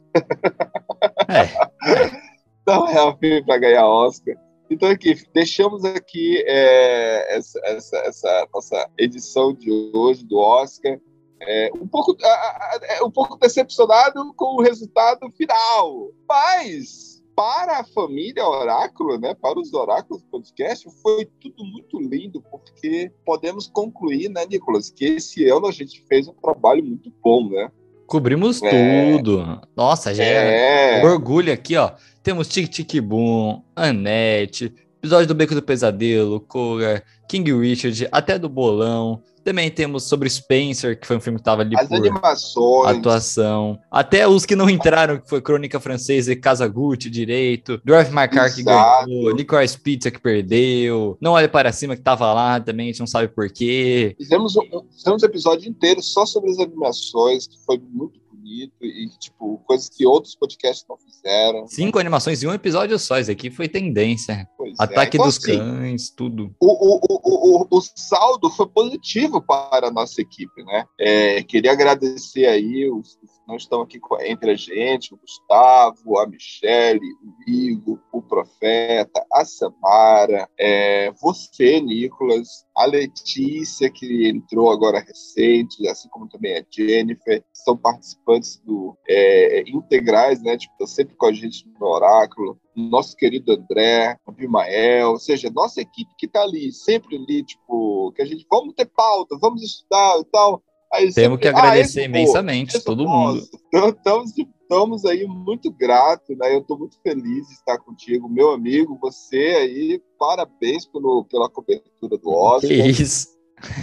É, 1.27 1.49
Não 2.67 2.87
é 2.87 3.05
um 3.09 3.17
filme 3.17 3.43
para 3.43 3.57
ganhar 3.57 3.87
Oscar. 3.87 4.35
Então 4.69 4.87
aqui, 4.89 5.15
deixamos 5.33 5.83
aqui 5.83 6.43
é, 6.47 7.35
essa, 7.37 7.59
essa, 7.65 7.97
essa 7.97 8.47
nossa 8.53 8.89
edição 8.97 9.51
de 9.53 9.69
hoje 9.95 10.23
do 10.25 10.37
Oscar. 10.37 10.97
É, 11.41 11.69
um, 11.75 11.85
pouco, 11.87 12.15
a- 12.23 12.27
a- 12.27 12.79
a- 13.01 13.05
um 13.05 13.11
pouco 13.11 13.35
decepcionado 13.37 14.33
com 14.35 14.55
o 14.55 14.61
resultado 14.61 15.29
final. 15.35 16.09
Mas, 16.29 17.12
para 17.35 17.79
a 17.79 17.83
família 17.83 18.45
Oráculo, 18.47 19.17
né, 19.17 19.33
para 19.33 19.59
os 19.59 19.73
Oráculos 19.73 20.23
Podcast, 20.23 20.87
foi 21.01 21.25
tudo 21.39 21.63
muito 21.65 21.99
lindo, 21.99 22.41
porque 22.41 23.11
podemos 23.25 23.67
concluir, 23.67 24.29
né, 24.29 24.45
Nicolas, 24.45 24.89
que 24.89 25.05
esse 25.05 25.47
ano 25.49 25.67
a 25.67 25.71
gente 25.71 26.03
fez 26.07 26.27
um 26.27 26.33
trabalho 26.33 26.83
muito 26.83 27.11
bom, 27.23 27.49
né? 27.49 27.71
cobrimos 28.13 28.61
É. 28.61 29.17
tudo. 29.17 29.59
Nossa, 29.75 30.13
já 30.13 30.23
é. 30.23 30.99
É, 30.99 31.05
Orgulho 31.05 31.51
aqui, 31.51 31.75
ó. 31.75 31.91
Temos 32.21 32.47
Tic 32.47 32.69
Tic 32.69 33.01
Boom, 33.01 33.63
Annette, 33.75 34.71
episódio 35.03 35.27
do 35.27 35.35
Beco 35.35 35.53
do 35.53 35.61
Pesadelo, 35.61 36.39
Koga, 36.39 37.03
King 37.27 37.51
Richard, 37.59 38.07
até 38.09 38.39
do 38.39 38.47
Bolão. 38.47 39.21
Também 39.43 39.69
temos 39.69 40.05
sobre 40.05 40.29
Spencer, 40.29 40.97
que 40.97 41.05
foi 41.05 41.17
um 41.17 41.19
filme 41.19 41.37
que 41.37 41.43
tava 41.43 41.61
ali 41.61 41.75
as 41.77 41.89
por 41.89 41.97
animações. 41.97 42.97
atuação. 42.97 43.77
Até 43.91 44.25
os 44.25 44.45
que 44.45 44.55
não 44.55 44.69
entraram, 44.69 45.19
que 45.19 45.27
foi 45.27 45.41
Crônica 45.41 45.77
Francesa 45.81 46.31
e 46.31 46.37
Casa 46.37 46.65
Gucci, 46.65 47.09
direito. 47.09 47.81
Drive 47.83 48.11
My 48.11 48.29
Car 48.29 48.55
que 48.55 48.63
ganhou. 48.63 49.35
Licorice 49.35 49.77
Pizza 49.77 50.09
que 50.09 50.21
perdeu. 50.21 51.17
Não 51.19 51.33
Olhe 51.33 51.49
Para 51.49 51.73
Cima 51.73 51.97
que 51.97 52.01
tava 52.01 52.31
lá 52.33 52.57
também, 52.61 52.85
a 52.85 52.91
gente 52.93 53.01
não 53.01 53.07
sabe 53.07 53.27
por 53.27 53.49
quê. 53.49 54.15
Fizemos 54.17 54.55
um, 54.55 54.61
fizemos 54.95 55.21
um 55.21 55.25
episódio 55.25 55.69
inteiro 55.69 56.01
só 56.01 56.25
sobre 56.25 56.49
as 56.49 56.59
animações, 56.59 57.45
que 57.45 57.57
foi 57.65 57.81
muito 57.91 58.22
bonito 58.43 58.85
e, 58.85 59.09
tipo, 59.17 59.57
coisas 59.65 59.89
que 59.89 60.05
outros 60.05 60.35
podcasts 60.35 60.85
não 60.87 60.97
fizeram. 60.97 61.65
Cinco 61.67 61.97
animações 61.97 62.43
em 62.43 62.47
um 62.47 62.53
episódio 62.53 62.99
só. 62.99 63.17
Isso 63.17 63.31
aqui 63.31 63.49
foi 63.49 63.69
tendência. 63.69 64.47
Pois 64.57 64.71
é. 64.71 64.83
Ataque 64.83 65.17
Então, 65.17 65.25
dos 65.25 65.37
assim, 65.37 65.57
Cães, 65.57 66.09
tudo. 66.09 66.53
o, 66.59 66.67
o, 66.67 66.99
o, 67.05 67.63
o, 67.63 67.67
o 67.77 67.81
saldo 67.95 68.49
foi 68.49 68.67
positivo 68.67 69.41
para 69.41 69.87
a 69.87 69.91
nossa 69.91 70.21
equipe, 70.21 70.63
né? 70.63 70.85
É, 70.99 71.41
queria 71.43 71.71
agradecer 71.71 72.45
aí 72.45 72.89
os 72.89 73.17
não 73.47 73.55
estão 73.57 73.81
aqui 73.81 73.99
entre 74.21 74.51
a 74.51 74.55
gente, 74.55 75.13
o 75.13 75.17
Gustavo, 75.17 76.17
a 76.17 76.27
Michele, 76.27 76.99
o 76.99 77.51
Igor, 77.51 77.92
Profeta, 78.33 79.23
a 79.31 79.45
Samara, 79.45 80.49
é, 80.59 81.11
você, 81.21 81.79
Nicolas, 81.79 82.65
a 82.75 82.85
Letícia, 82.85 83.91
que 83.91 84.27
entrou 84.27 84.71
agora 84.71 84.99
recente, 84.99 85.87
assim 85.87 86.09
como 86.09 86.27
também 86.27 86.57
a 86.57 86.63
Jennifer, 86.69 87.43
são 87.53 87.77
participantes 87.77 88.59
do 88.65 88.97
é, 89.07 89.63
integrais, 89.67 90.41
né? 90.41 90.57
Tipo, 90.57 90.73
estão 90.73 90.87
sempre 90.87 91.15
com 91.15 91.27
a 91.27 91.31
gente 91.31 91.63
no 91.79 91.85
Oráculo 91.87 92.59
nosso 92.75 93.15
querido 93.15 93.53
André, 93.53 94.17
o 94.25 94.31
Bimael, 94.31 95.11
ou 95.11 95.19
seja, 95.19 95.51
nossa 95.53 95.81
equipe 95.81 96.09
que 96.17 96.27
tá 96.27 96.41
ali, 96.41 96.71
sempre 96.71 97.17
ali, 97.17 97.43
tipo, 97.43 98.11
que 98.15 98.21
a 98.21 98.25
gente, 98.25 98.45
vamos 98.49 98.73
ter 98.73 98.85
pauta, 98.85 99.37
vamos 99.39 99.61
estudar 99.61 100.19
e 100.19 100.25
tal. 100.25 100.63
Aí 100.91 101.13
Temos 101.13 101.39
que 101.39 101.47
sempre, 101.47 101.59
"Ah, 101.59 101.63
agradecer 101.63 101.99
vou, 102.01 102.09
imensamente 102.09 102.75
eu 102.75 102.83
todo 102.83 103.05
posso." 103.05 103.35
mundo. 103.35 103.49
Então, 103.67 103.89
estamos, 103.93 104.31
estamos 104.73 105.05
aí 105.05 105.25
muito 105.27 105.71
gratos, 105.71 106.35
né? 106.35 106.53
Eu 106.53 106.59
estou 106.59 106.77
muito 106.77 106.97
feliz 107.01 107.47
de 107.47 107.53
estar 107.53 107.77
contigo, 107.77 108.27
meu 108.27 108.51
amigo, 108.51 108.97
você 108.99 109.37
aí, 109.37 110.01
parabéns 110.17 110.85
pelo, 110.87 111.25
pela 111.25 111.47
cobertura 111.47 112.17
do 112.17 112.29
Oscar. 112.29 112.69
Que 112.69 112.75
isso. 112.75 113.27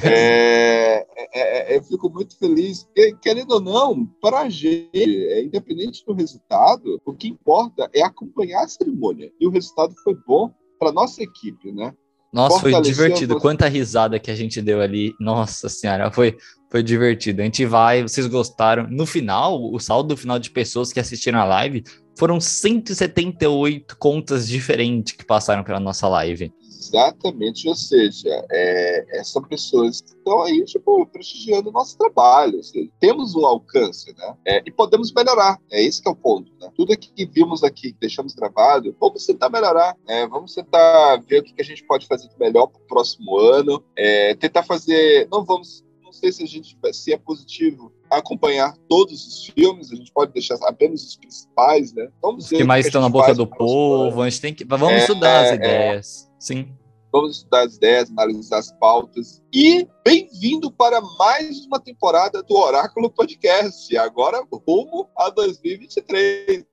É, 0.04 1.06
é, 1.16 1.74
é, 1.74 1.76
eu 1.76 1.82
fico 1.84 2.10
muito 2.10 2.36
feliz, 2.36 2.82
porque, 2.84 3.16
querendo 3.22 3.52
ou 3.52 3.60
não, 3.60 4.04
para 4.20 4.40
a 4.40 4.48
gente, 4.50 4.90
é, 4.94 5.42
independente 5.42 6.04
do 6.04 6.12
resultado, 6.12 7.00
o 7.04 7.14
que 7.14 7.28
importa 7.28 7.88
é 7.94 8.02
acompanhar 8.02 8.64
a 8.64 8.68
cerimônia. 8.68 9.32
E 9.40 9.46
o 9.46 9.50
resultado 9.50 9.94
foi 10.02 10.14
bom 10.26 10.50
para 10.78 10.92
nossa 10.92 11.22
equipe, 11.22 11.72
né? 11.72 11.94
Nossa, 12.32 12.60
foi 12.60 12.80
divertido. 12.82 13.34
você. 13.34 13.40
Quanta 13.40 13.68
risada 13.68 14.18
que 14.18 14.30
a 14.30 14.34
gente 14.34 14.60
deu 14.60 14.80
ali. 14.80 15.14
Nossa 15.18 15.68
senhora, 15.68 16.10
foi, 16.12 16.36
foi 16.70 16.82
divertido. 16.82 17.42
A 17.42 17.44
gente 17.44 17.66
vai, 17.66 18.02
vocês 18.02 18.26
gostaram. 18.26 18.86
No 18.88 19.04
final, 19.04 19.72
o 19.72 19.78
saldo 19.80 20.16
final 20.16 20.38
de 20.38 20.50
pessoas 20.50 20.92
que 20.92 21.00
assistiram 21.00 21.40
a 21.40 21.44
live 21.44 21.82
foram 22.16 22.40
178 22.40 23.96
contas 23.98 24.46
diferentes 24.46 25.14
que 25.14 25.24
passaram 25.24 25.64
pela 25.64 25.80
nossa 25.80 26.06
live. 26.06 26.52
Exatamente, 26.80 27.68
ou 27.68 27.74
seja, 27.74 28.44
é, 28.50 29.22
são 29.22 29.42
pessoas 29.42 30.00
que 30.00 30.12
estão 30.12 30.42
aí, 30.42 30.64
tipo, 30.64 31.06
prestigiando 31.06 31.68
o 31.68 31.72
nosso 31.72 31.96
trabalho. 31.96 32.62
Seja, 32.64 32.88
temos 32.98 33.34
um 33.34 33.44
alcance, 33.44 34.14
né? 34.16 34.34
É, 34.46 34.62
e 34.66 34.70
podemos 34.70 35.12
melhorar. 35.12 35.58
É 35.70 35.82
esse 35.82 36.02
que 36.02 36.08
é 36.08 36.10
o 36.10 36.16
ponto, 36.16 36.50
né? 36.60 36.70
Tudo 36.74 36.96
que 36.96 37.26
vimos 37.26 37.62
aqui, 37.62 37.92
que 37.92 38.00
deixamos 38.00 38.34
gravado, 38.34 38.94
vamos 38.98 39.24
tentar 39.26 39.50
melhorar, 39.50 39.96
né? 40.06 40.26
Vamos 40.26 40.54
tentar 40.54 41.16
ver 41.28 41.40
o 41.40 41.42
que, 41.44 41.52
que 41.52 41.62
a 41.62 41.64
gente 41.64 41.84
pode 41.84 42.06
fazer 42.06 42.28
de 42.28 42.38
melhor 42.38 42.66
para 42.66 42.80
o 42.80 42.86
próximo 42.86 43.38
ano. 43.38 43.84
É, 43.96 44.34
tentar 44.34 44.62
fazer. 44.62 45.28
Não 45.30 45.44
vamos. 45.44 45.84
Não 46.10 46.12
sei 46.12 46.32
se 46.32 46.42
a 46.42 46.46
gente 46.46 46.76
se 46.92 47.12
é 47.12 47.16
positivo 47.16 47.92
acompanhar 48.10 48.76
todos 48.88 49.24
os 49.24 49.46
filmes, 49.46 49.92
a 49.92 49.94
gente 49.94 50.10
pode 50.12 50.32
deixar 50.32 50.56
apenas 50.64 51.04
os 51.04 51.14
principais, 51.14 51.92
né? 51.92 52.08
Vamos 52.20 52.46
Os 52.46 52.50
ver 52.50 52.56
que 52.56 52.64
mais 52.64 52.84
estão 52.86 53.00
na 53.00 53.08
boca 53.08 53.32
do 53.32 53.42
ano. 53.44 53.56
povo. 53.56 54.20
A 54.20 54.28
gente 54.28 54.40
tem 54.40 54.52
que. 54.52 54.64
Vamos 54.64 54.88
É, 54.88 54.98
estudar 54.98 55.44
as 55.44 55.50
é. 55.52 55.54
ideias. 55.54 56.28
Sim. 56.36 56.68
Vamos 57.12 57.38
estudar 57.38 57.64
as 57.64 57.74
ideias, 57.74 58.10
analisar 58.10 58.58
as 58.58 58.70
pautas. 58.72 59.42
E 59.52 59.88
bem-vindo 60.04 60.70
para 60.70 61.00
mais 61.18 61.66
uma 61.66 61.80
temporada 61.80 62.40
do 62.40 62.54
Oráculo 62.54 63.10
Podcast. 63.10 63.96
Agora 63.98 64.44
rumo 64.66 65.08
a 65.16 65.28
2023. 65.28 66.64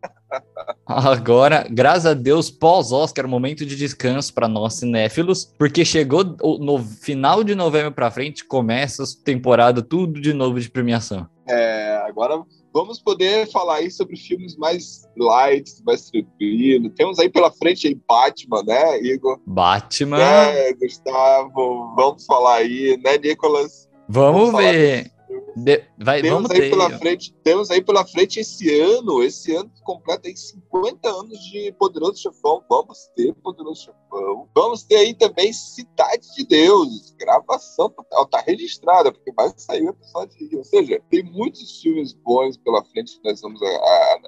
Agora, 0.85 1.65
graças 1.67 2.05
a 2.05 2.13
Deus, 2.13 2.51
pós-Oscar, 2.51 3.27
momento 3.27 3.65
de 3.65 3.75
descanso 3.75 4.31
para 4.31 4.47
nós 4.47 4.75
cinéfilos, 4.75 5.45
porque 5.57 5.83
chegou 5.83 6.23
no 6.23 6.77
final 6.79 7.43
de 7.43 7.55
novembro 7.55 7.91
para 7.91 8.11
frente, 8.11 8.45
começa 8.45 9.03
a 9.03 9.23
temporada 9.25 9.81
tudo 9.81 10.21
de 10.21 10.33
novo 10.33 10.59
de 10.59 10.69
premiação. 10.69 11.27
É, 11.49 11.95
agora 12.05 12.43
vamos 12.77 12.99
poder 12.99 13.49
falar 13.49 13.77
aí 13.77 13.89
sobre 13.89 14.15
filmes 14.15 14.55
mais 14.55 15.07
light, 15.17 15.67
mais 15.83 16.11
tranquilo. 16.11 16.91
Temos 16.91 17.17
aí 17.17 17.27
pela 17.27 17.49
frente 17.51 17.87
aí 17.87 17.99
Batman, 18.07 18.61
né, 18.63 19.01
Igor? 19.01 19.39
Batman, 19.47 20.21
É, 20.21 20.73
Gustavo, 20.73 21.95
vamos 21.95 22.23
falar 22.25 22.57
aí, 22.57 22.95
né, 23.03 23.17
Nicolas? 23.17 23.89
vamos 24.07 24.51
falar 24.51 24.71
ver. 24.71 25.11
De- 25.57 25.83
vai, 25.97 26.21
Temos 26.21 26.51
aí 26.51 26.59
ter. 26.59 26.69
pela 26.69 26.99
frente, 26.99 27.33
temos 27.43 27.71
aí 27.71 27.81
pela 27.81 28.05
frente 28.05 28.39
esse 28.39 28.79
ano, 28.79 29.23
esse 29.23 29.55
ano 29.55 29.71
completa 29.83 30.27
aí 30.27 30.37
50 30.37 31.09
anos 31.09 31.39
de 31.45 31.71
Poderoso 31.79 32.21
Chefão. 32.21 32.63
Vamos 32.69 33.09
ter 33.15 33.33
Poderoso 33.33 33.85
Chefão. 33.85 33.97
vamos. 34.11 34.47
Vamos 34.53 34.83
ter 34.83 34.97
aí 34.97 35.13
também 35.15 35.51
Cidade 35.51 36.27
de 36.35 36.45
Deus, 36.45 37.15
gravação 37.17 37.89
total, 37.89 38.25
tá 38.27 38.39
registrada, 38.45 39.11
porque 39.11 39.31
vai 39.31 39.51
sair 39.57 39.83
o 39.83 39.89
episódio. 39.89 40.35
Ou 40.57 40.63
seja, 40.63 41.01
tem 41.09 41.23
muitos 41.23 41.81
filmes 41.81 42.13
bons 42.13 42.57
pela 42.57 42.83
frente 42.85 43.19
que 43.19 43.27
nós 43.27 43.41
vamos 43.41 43.61
a, 43.61 43.65
a, 43.65 44.19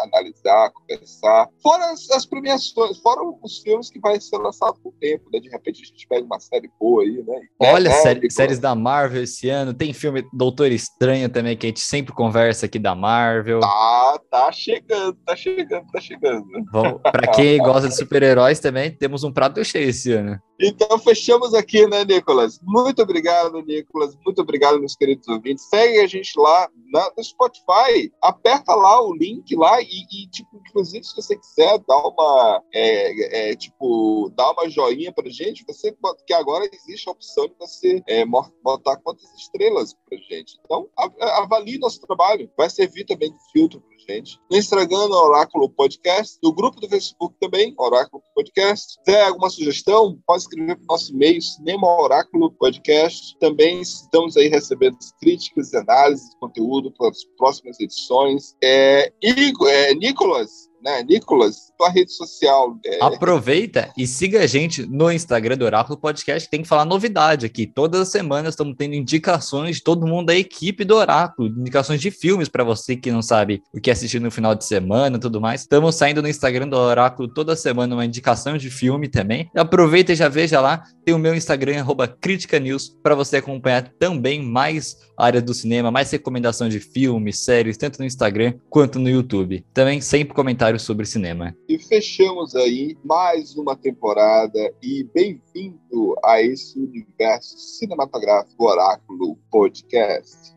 a, 0.00 0.04
analisar, 0.04 0.70
conversar. 0.70 1.48
Fora 1.62 1.90
as, 1.90 2.10
as, 2.10 2.24
premiações, 2.24 2.98
fora 2.98 3.20
os 3.42 3.58
filmes 3.58 3.90
que 3.90 4.00
vai 4.00 4.18
ser 4.20 4.38
lançado 4.38 4.78
com 4.82 4.88
o 4.88 4.94
tempo, 4.98 5.28
né? 5.32 5.40
De 5.40 5.48
repente 5.48 5.82
a 5.82 5.86
gente 5.86 6.06
pega 6.06 6.24
uma 6.24 6.40
série 6.40 6.70
boa 6.80 7.02
aí, 7.02 7.22
né? 7.22 7.40
Olha, 7.60 7.88
é, 7.88 8.02
série, 8.02 8.26
é, 8.26 8.30
séries 8.30 8.58
da 8.58 8.74
Marvel 8.74 9.22
esse 9.22 9.48
ano, 9.48 9.74
tem 9.74 9.92
filme 9.92 10.26
Doutor 10.38 10.70
Estranho 10.70 11.28
também, 11.28 11.56
que 11.56 11.66
a 11.66 11.68
gente 11.68 11.80
sempre 11.80 12.14
conversa 12.14 12.66
aqui 12.66 12.78
da 12.78 12.94
Marvel. 12.94 13.58
Tá, 13.58 14.20
tá 14.30 14.52
chegando, 14.52 15.18
tá 15.26 15.34
chegando, 15.34 15.84
tá 15.92 16.00
chegando. 16.00 16.46
Bom, 16.70 17.00
pra 17.00 17.26
quem 17.34 17.58
gosta 17.58 17.88
de 17.88 17.96
super-heróis 17.96 18.60
também, 18.60 18.92
temos 18.92 19.24
um 19.24 19.32
prato 19.32 19.64
cheio 19.64 19.88
esse 19.88 20.12
ano. 20.12 20.38
Então 20.60 20.98
fechamos 20.98 21.54
aqui, 21.54 21.86
né, 21.86 22.04
Nicolas? 22.04 22.58
Muito 22.62 23.00
obrigado, 23.00 23.62
Nicolas. 23.62 24.16
Muito 24.24 24.40
obrigado, 24.42 24.78
meus 24.78 24.96
queridos 24.96 25.26
ouvintes. 25.28 25.68
Segue 25.68 26.00
a 26.00 26.06
gente 26.06 26.32
lá 26.36 26.68
na, 26.92 27.12
no 27.16 27.22
Spotify. 27.22 28.12
Aperta 28.20 28.74
lá 28.74 29.00
o 29.00 29.14
link 29.14 29.54
lá 29.54 29.80
e, 29.80 29.86
e, 29.86 30.28
tipo, 30.28 30.48
inclusive, 30.68 31.04
se 31.04 31.14
você 31.14 31.36
quiser 31.36 31.78
dar 31.86 31.98
uma, 31.98 32.62
é, 32.74 33.50
é, 33.50 33.56
tipo, 33.56 34.32
dar 34.36 34.50
uma 34.50 34.68
joinha 34.68 35.12
pra 35.12 35.30
gente, 35.30 35.64
você 35.64 35.96
que 36.26 36.34
agora 36.34 36.68
existe 36.72 37.08
a 37.08 37.12
opção 37.12 37.46
de 37.46 37.54
você 37.58 38.02
é, 38.08 38.24
botar 38.24 38.96
quantas 38.96 39.32
estrelas 39.34 39.94
pra 40.08 40.18
gente. 40.18 40.27
Então, 40.64 40.88
avalie 41.20 41.78
nosso 41.78 42.00
trabalho. 42.00 42.50
Vai 42.56 42.68
servir 42.68 43.04
também 43.04 43.30
de 43.30 43.38
filtro 43.52 43.80
pra 43.80 44.14
gente. 44.14 44.38
No 44.50 44.56
Instagram, 44.56 45.08
Oráculo 45.08 45.68
Podcast. 45.70 46.38
No 46.42 46.52
grupo 46.52 46.80
do 46.80 46.88
Facebook 46.88 47.34
também, 47.40 47.74
Oráculo 47.78 48.22
Podcast. 48.34 48.92
Se 48.92 49.02
tiver 49.02 49.24
alguma 49.24 49.50
sugestão, 49.50 50.18
pode 50.26 50.42
escrever 50.42 50.76
para 50.76 50.84
o 50.84 50.86
nosso 50.86 51.12
e-mail, 51.12 51.40
Cinema 51.40 52.00
Oráculo 52.00 52.50
Podcast. 52.52 53.36
Também 53.38 53.80
estamos 53.80 54.36
aí 54.36 54.48
recebendo 54.48 54.98
críticas 55.20 55.72
e 55.72 55.76
análises 55.76 56.30
de 56.30 56.36
conteúdo 56.38 56.92
para 56.92 57.08
as 57.08 57.24
próximas 57.36 57.78
edições. 57.80 58.54
É, 58.62 59.12
e, 59.22 59.52
é, 59.66 59.94
Nicolas, 59.94 60.67
né? 60.82 61.02
Nicolas, 61.02 61.72
tua 61.76 61.90
rede 61.90 62.12
social. 62.12 62.76
É... 62.84 63.02
Aproveita 63.02 63.92
e 63.96 64.06
siga 64.06 64.42
a 64.42 64.46
gente 64.46 64.86
no 64.86 65.10
Instagram 65.10 65.56
do 65.56 65.64
Oráculo 65.64 65.98
Podcast, 65.98 66.46
que 66.46 66.50
tem 66.50 66.62
que 66.62 66.68
falar 66.68 66.84
novidade 66.84 67.46
aqui. 67.46 67.66
Todas 67.66 68.00
as 68.00 68.08
semanas 68.08 68.54
estamos 68.54 68.74
tendo 68.76 68.94
indicações 68.94 69.76
de 69.76 69.82
todo 69.82 70.06
mundo 70.06 70.26
da 70.26 70.34
equipe 70.34 70.84
do 70.84 70.96
Oráculo, 70.96 71.48
indicações 71.48 72.00
de 72.00 72.10
filmes 72.10 72.48
para 72.48 72.64
você 72.64 72.96
que 72.96 73.10
não 73.10 73.22
sabe 73.22 73.62
o 73.72 73.80
que 73.80 73.90
assistir 73.90 74.20
no 74.20 74.30
final 74.30 74.54
de 74.54 74.64
semana 74.64 75.16
e 75.16 75.20
tudo 75.20 75.40
mais. 75.40 75.62
Estamos 75.62 75.94
saindo 75.94 76.22
no 76.22 76.28
Instagram 76.28 76.68
do 76.68 76.76
Oráculo 76.76 77.28
toda 77.28 77.56
semana 77.56 77.94
uma 77.94 78.04
indicação 78.04 78.56
de 78.56 78.70
filme 78.70 79.08
também. 79.08 79.50
Aproveita 79.54 80.12
e 80.12 80.16
já 80.16 80.28
veja 80.28 80.60
lá, 80.60 80.82
tem 81.04 81.14
o 81.14 81.18
meu 81.18 81.34
Instagram, 81.34 81.84
Crítica 82.20 82.58
News, 82.58 82.88
para 83.02 83.14
você 83.14 83.38
acompanhar 83.38 83.88
também 83.98 84.42
mais 84.42 84.96
áreas 85.18 85.42
do 85.42 85.52
cinema, 85.52 85.90
mais 85.90 86.10
recomendação 86.10 86.68
de 86.68 86.78
filmes, 86.78 87.38
séries, 87.40 87.76
tanto 87.76 87.98
no 87.98 88.04
Instagram 88.04 88.54
quanto 88.70 89.00
no 89.00 89.08
YouTube. 89.08 89.64
Também 89.74 90.00
sempre 90.00 90.32
comentários 90.32 90.82
sobre 90.82 91.04
cinema. 91.04 91.56
E 91.68 91.78
fechamos 91.78 92.54
aí 92.54 92.96
mais 93.04 93.56
uma 93.56 93.74
temporada 93.74 94.72
e 94.80 95.04
bem-vindo 95.12 96.14
a 96.24 96.40
esse 96.40 96.78
universo 96.78 97.58
cinematográfico 97.58 98.64
Oráculo 98.64 99.36
Podcast. 99.50 100.56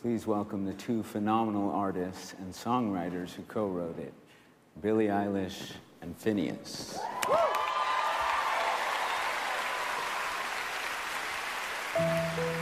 Please 0.00 0.24
welcome 0.28 0.64
the 0.64 0.76
two 0.76 1.02
phenomenal 1.02 1.70
artists 1.74 2.36
and 2.40 2.52
songwriters 2.52 3.34
who 3.36 3.42
co-wrote 3.52 4.00
it, 4.00 4.14
Billie 4.80 5.08
Eilish 5.08 5.74
and 6.00 6.14
Phineas. 6.16 7.00
I 11.98 12.55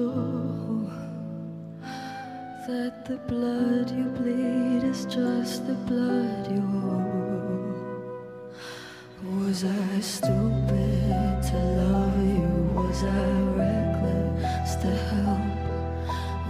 show 0.00 0.90
that 2.66 3.04
the 3.04 3.16
blood 3.28 3.90
you 3.90 4.04
bleed 4.18 4.82
is 4.84 5.04
just 5.06 5.66
the 5.66 5.74
blood 5.88 6.50
you 6.54 6.64
owe. 6.90 8.10
Was 9.24 9.64
I 9.64 10.00
stupid 10.00 11.42
to 11.50 11.58
love 11.80 12.18
you? 12.34 12.50
Was 12.78 13.02
I 13.04 13.30
reckless 13.60 14.72
to 14.82 14.90
help? 15.10 15.58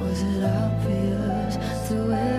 Was 0.01 0.23
it 0.23 0.45
obvious 0.63 1.55
to 1.89 1.95
everybody 1.95 2.30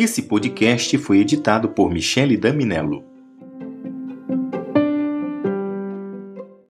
Esse 0.00 0.22
podcast 0.22 0.96
foi 0.96 1.18
editado 1.18 1.68
por 1.68 1.92
Michele 1.92 2.34
Daminello. 2.34 3.09